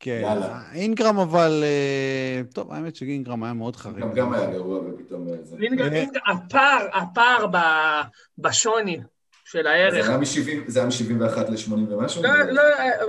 [0.00, 0.20] כן.
[0.22, 0.62] יאללה.
[0.74, 1.64] אינגרם אבל...
[1.64, 3.98] אה, טוב, האמת שאינגרם היה מאוד חריג.
[4.00, 5.28] גם גם היה גרוע ופתאום...
[5.28, 5.98] אה, זה- אינגרם, אה.
[6.00, 8.02] אינגרם, הפער, הפער ב-
[8.38, 8.98] בשוני
[9.44, 10.08] של זה הערך.
[10.08, 10.24] היה מ-70
[10.66, 12.22] זה היה מ-71 ל-80 ומשהו?
[12.22, 12.62] לא, לא,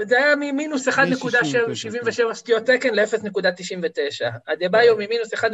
[0.08, 4.26] זה היה ממינוס 1.77, 1.77 סטיות תקן ל-0.99.
[4.54, 5.46] אדבאיו ממינוס 1.54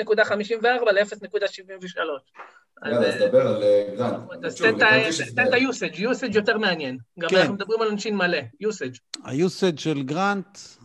[0.91, 1.97] ל-0.73.
[2.85, 4.13] יאללה, אז דבר על אה, גרנט.
[4.45, 5.43] אז תן את גרנט ה- יש תן הבדל.
[5.47, 6.97] את ה-usage, usage יותר מעניין.
[7.19, 7.37] גם כן.
[7.37, 8.99] אנחנו מדברים על עונשין מלא, usage.
[9.25, 10.82] ה usage של גרנט, אה,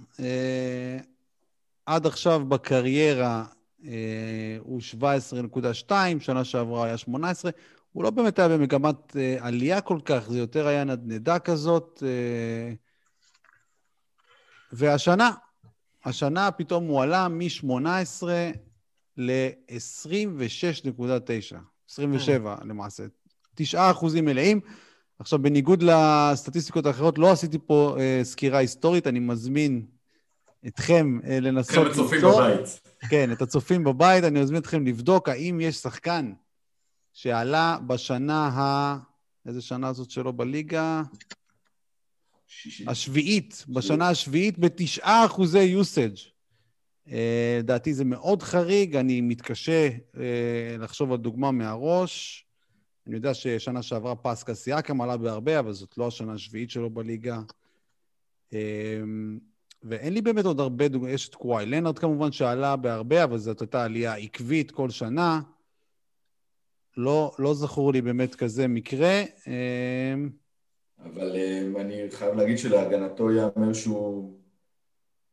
[1.86, 3.44] עד עכשיו בקריירה
[3.84, 4.80] אה, הוא
[5.88, 7.50] 17.2, שנה שעברה היה 18.
[7.92, 12.02] הוא לא באמת היה במגמת אה, עלייה כל כך, זה יותר היה נדנדה כזאת.
[12.06, 12.72] אה,
[14.72, 15.30] והשנה,
[16.04, 18.22] השנה פתאום הוא עלה מ-18
[19.16, 21.56] ל-26.9,
[21.90, 23.02] 27 למעשה.
[23.54, 24.60] 9 אחוזים מלאים.
[25.18, 29.86] עכשיו, בניגוד לסטטיסטיקות האחרות, לא עשיתי פה אה, סקירה היסטורית, אני מזמין
[30.66, 32.80] אתכם אה, לנסות לכם הצופים בבית.
[33.10, 36.32] כן, את הצופים בבית, אני מזמין אתכם לבדוק האם יש שחקן
[37.12, 38.98] שעלה בשנה ה...
[39.46, 41.02] איזה שנה זאת שלו בליגה?
[42.86, 46.16] השביעית, בשנה השביעית, בתשעה אחוזי יוסאג'.
[47.10, 52.44] אה, לדעתי זה מאוד חריג, אני מתקשה אה, לחשוב על דוגמה מהראש.
[53.06, 57.40] אני יודע ששנה שעברה פסקה סיאקם עלה בהרבה, אבל זאת לא השנה השביעית שלו בליגה.
[59.82, 63.60] ואין לי באמת עוד הרבה דוגמאות, יש את קוואי לנארד כמובן שעלה בהרבה, אבל זאת
[63.60, 65.40] הייתה עלייה עקבית כל שנה.
[66.96, 69.22] לא, לא זכור לי באמת כזה מקרה.
[69.48, 70.14] אה,
[71.04, 74.38] אבל אה, אני חייב להגיד שלהגנתו ייאמר שהוא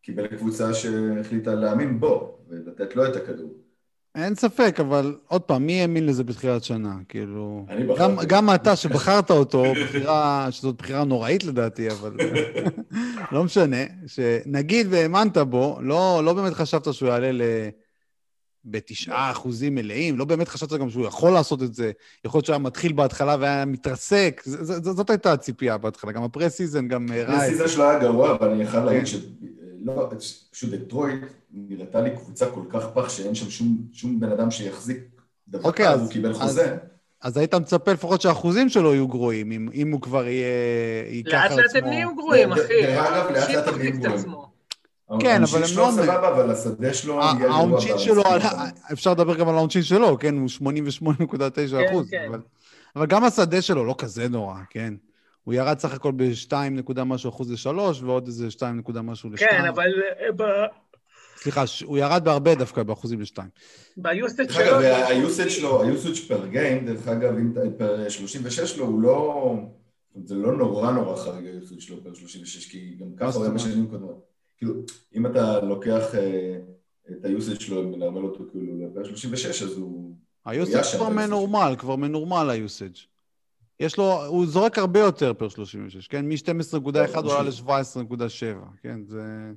[0.02, 3.65] קיבל קבוצה שהחליטה להאמין בו ולתת לו את הכדור.
[4.16, 6.96] אין ספק, אבל עוד פעם, מי האמין לזה בתחילת שנה?
[7.10, 7.66] כאילו...
[7.98, 8.16] גם.
[8.28, 12.18] גם אתה שבחרת אותו, בחירה, שזאת בחירה נוראית לדעתי, אבל
[13.32, 17.42] לא משנה, שנגיד והאמנת בו, לא, לא באמת חשבת שהוא יעלה ל...
[18.66, 21.92] בתשעה אחוזים מלאים, לא באמת חשבת גם שהוא יכול לעשות את זה.
[22.26, 26.12] יכול להיות שהוא היה מתחיל בהתחלה והיה מתרסק, ז, ז, ז, זאת הייתה הציפייה בהתחלה,
[26.12, 27.46] גם הפרה-סיזן גם הראה.
[27.46, 28.84] הסיזון שלו היה גרוע, אבל אני חייב.
[28.86, 30.10] להגיד שלא,
[30.52, 31.22] פשוט דטרויט
[31.54, 34.98] נראתה לי קבוצה כל כך פח שאין שם שום, שום בן אדם שיחזיק
[35.48, 36.78] דבר אוקיי, כזה, אז- הוא קיבל אז- חוזה.
[37.22, 40.48] אז היית מצפה לפחות שהאחוזים שלו יהיו גרועים, אם, אם הוא כבר יהיה...
[41.10, 41.76] ייקח לאט לאט.
[41.76, 42.98] הם נהיים גרועים, דרך אחי.
[43.00, 44.26] אגב, לאט לאט הם את גרועים.
[45.08, 47.22] כן, העונשין אבל הם שלו לא- סבבה, אבל השדה שלו.
[47.24, 48.24] העונשין שלו.
[48.94, 50.38] אפשר לדבר גם על העונשין שלו, כן?
[50.38, 52.10] הוא 88.9 אחוז.
[52.12, 52.26] כן.
[52.30, 52.40] אבל,
[52.96, 54.94] אבל גם השדה שלו לא כזה נורא, כן?
[55.44, 57.70] הוא ירד סך הכל ב-2 נקודה משהו אחוז ל-3,
[58.06, 59.38] ועוד איזה 2 נקודה משהו ל-2.
[59.38, 59.92] כן, אבל
[60.42, 60.66] אה,
[61.38, 63.38] סליחה, הוא ירד בהרבה דווקא באחוזים ל-2.
[63.98, 64.64] ביוסט דרך שלו...
[64.64, 69.02] אגב, זה- והיוסאג' שלו, היוסאג' per game, דרך אגב, אם אתה- per 36 שלו, הוא
[69.02, 69.54] לא...
[70.26, 73.54] זה לא נורא נורא חריג ה usage שלו per 36, כי גם ככה הוא היה?
[73.54, 74.35] בשנים קודמות.
[74.58, 74.74] כאילו,
[75.16, 76.58] אם אתה לוקח אה,
[77.12, 80.16] את ה usage שלו ומנרמל אותו כאילו ל per 36, אז הוא...
[80.84, 81.14] שם כבר ב-26.
[81.14, 82.96] מנורמל, כבר מנורמל ה usage.
[83.80, 86.26] יש לו, הוא זורק הרבה יותר per 36, כן?
[86.30, 89.00] מ-12.1 הוא עלה ל-17.7, כן?
[89.04, 89.52] זה...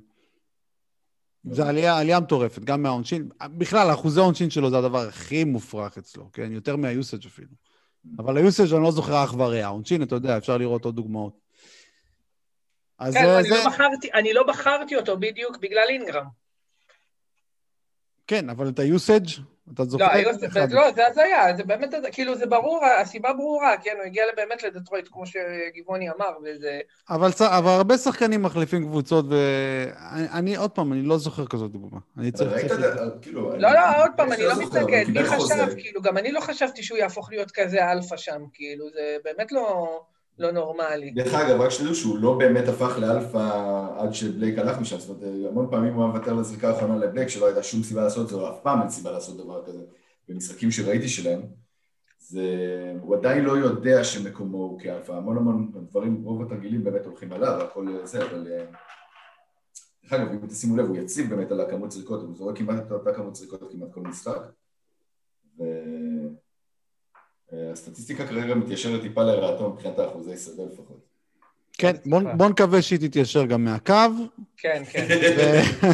[1.51, 3.29] זה עלייה, עלייה מטורפת, גם מהעונשין.
[3.57, 6.51] בכלל, אחוזי העונשין שלו זה הדבר הכי מופרך אצלו, כן?
[6.51, 7.51] יותר מה usage אפילו.
[8.17, 9.65] אבל ה usage אני לא זוכר אח ורע.
[9.65, 11.48] העונשין, אתה יודע, אפשר לראות עוד דוגמאות.
[12.99, 13.55] אז כן, זה, אני זה...
[13.55, 16.25] לא בחרתי- אני לא בחרתי אותו בדיוק בגלל אינגרם.
[18.27, 19.27] כן, אבל את ה usage,
[19.73, 20.05] אתה זוכר?
[20.05, 20.71] לא, אחד.
[20.71, 25.07] לא, זה הזיה, זה באמת, כאילו, זה ברור, הסיבה ברורה, כן, הוא הגיע באמת לדטרויט,
[25.11, 26.79] כמו שגיבוני אמר, וזה...
[27.09, 31.99] אבל, אבל הרבה שחקנים מחליפים קבוצות, ואני אני, עוד פעם, אני לא זוכר כזאת דוגמה.
[32.17, 32.53] אני צריך...
[32.53, 32.85] ראית צריך...
[32.85, 33.51] את זה, כאילו...
[33.57, 35.23] לא, לא, עוד פעם, אני לא מתנגד, מי.
[35.23, 39.51] חשב, כאילו, גם אני לא חשבתי שהוא יהפוך להיות כזה אלפא שם, כאילו, זה באמת
[39.51, 39.99] לא
[40.39, 41.11] לא נורמלי.
[41.11, 45.51] דרך אגב, רק שתדעו שהוא לא באמת הפך לאלפא עד שבלייק הלך משם, זאת אומרת,
[45.51, 48.35] המון פעמים הוא היה מוותר לזריקה האחרונה לבלייק, שלא הייתה שום סיבה לעשות את זה,
[48.35, 49.83] או אף פעם אין סיבה לעשות דבר כזה.
[50.29, 51.41] במשחקים שראיתי שלהם,
[52.19, 52.43] זה...
[53.01, 57.61] הוא עדיין לא יודע שמקומו הוא כאלפא, המון המון דברים, רוב התרגילים באמת הולכים עליו,
[57.61, 58.47] הכל זה, אבל...
[58.51, 58.65] אה,
[60.03, 62.91] דרך אגב, אם תשימו לב, הוא יציב באמת על הכמות זריקות, הוא זורק כמעט את
[62.91, 64.41] אותה כמות זריקות כמעט כל משחק.
[67.53, 71.09] והסטטיסטיקה כרגע מתיישרת טיפה לרעתו מבחינת האחוזי שדה לפחות.
[71.73, 73.93] כן, בוא, בוא נקווה שהיא תתיישר גם מהקו.
[74.57, 75.07] כן, כן.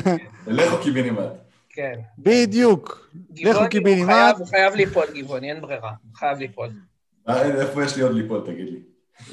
[0.47, 1.31] לכו קיבינימט.
[1.69, 1.99] כן.
[2.17, 3.09] בדיוק.
[3.45, 4.35] הוא קיבינימט.
[4.37, 6.69] הוא חייב ליפול, גיבוני, אין ברירה, הוא חייב ליפול.
[7.29, 8.79] אה, איפה יש לי עוד ליפול, תגיד לי.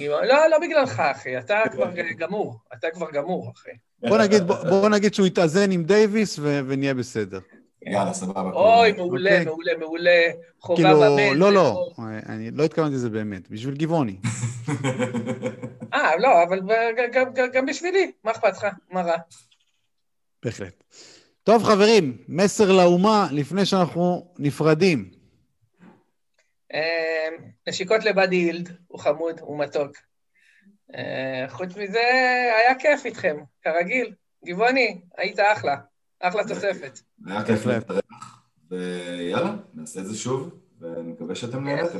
[0.09, 3.71] לא, לא בגללך, אחי, אתה כבר גמור, אתה כבר גמור, אחי.
[4.69, 6.39] בוא נגיד, שהוא יתאזן עם דייוויס.
[6.43, 7.41] ונהיה בסדר.
[7.87, 8.51] יאללה, סבבה.
[8.53, 9.45] אוי, מעולה, אוקיי.
[9.45, 10.21] מעולה, מעולה,
[10.61, 11.33] חובה כאילו, במת.
[11.37, 11.95] לא, לא, אור.
[12.29, 14.17] אני לא התכוונתי לזה באמת, בשביל גבעוני.
[15.95, 16.61] אה, לא, אבל
[17.13, 18.67] גם- גם- גם בשבילי, מה אכפת לך?
[18.91, 19.17] מה רע?
[20.45, 20.85] בהחלט.
[21.45, 25.11] טוב, חברים, מסר לאומה לפני שאנחנו נפרדים.
[26.75, 27.29] אה,
[27.69, 29.93] נשיקות לבאדי הילד, הוא חמוד, הוא מתוק.
[30.95, 32.01] אה, חוץ מזה,
[32.59, 34.13] היה כיף איתכם, כרגיל.
[34.47, 35.77] גבעוני, היית אחלה,
[36.23, 37.01] אחלה תוספת.
[37.27, 40.51] היה כיף להתארח, ויאללה, נעשה את זה שוב,
[40.81, 41.99] ונקווה שאתם נהנתם.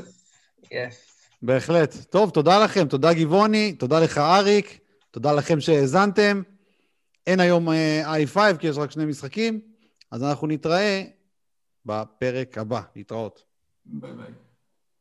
[0.71, 1.27] יס.
[1.41, 1.95] בהחלט.
[2.09, 4.79] טוב, תודה לכם, תודה גבעוני, תודה לך אריק,
[5.11, 6.41] תודה לכם שהאזנתם.
[7.27, 9.59] אין היום אה, i5 כי יש רק שני משחקים,
[10.11, 11.03] אז אנחנו נתראה
[11.85, 12.81] בפרק הבא.
[12.95, 13.43] להתראות.
[13.85, 14.42] ביי ביי.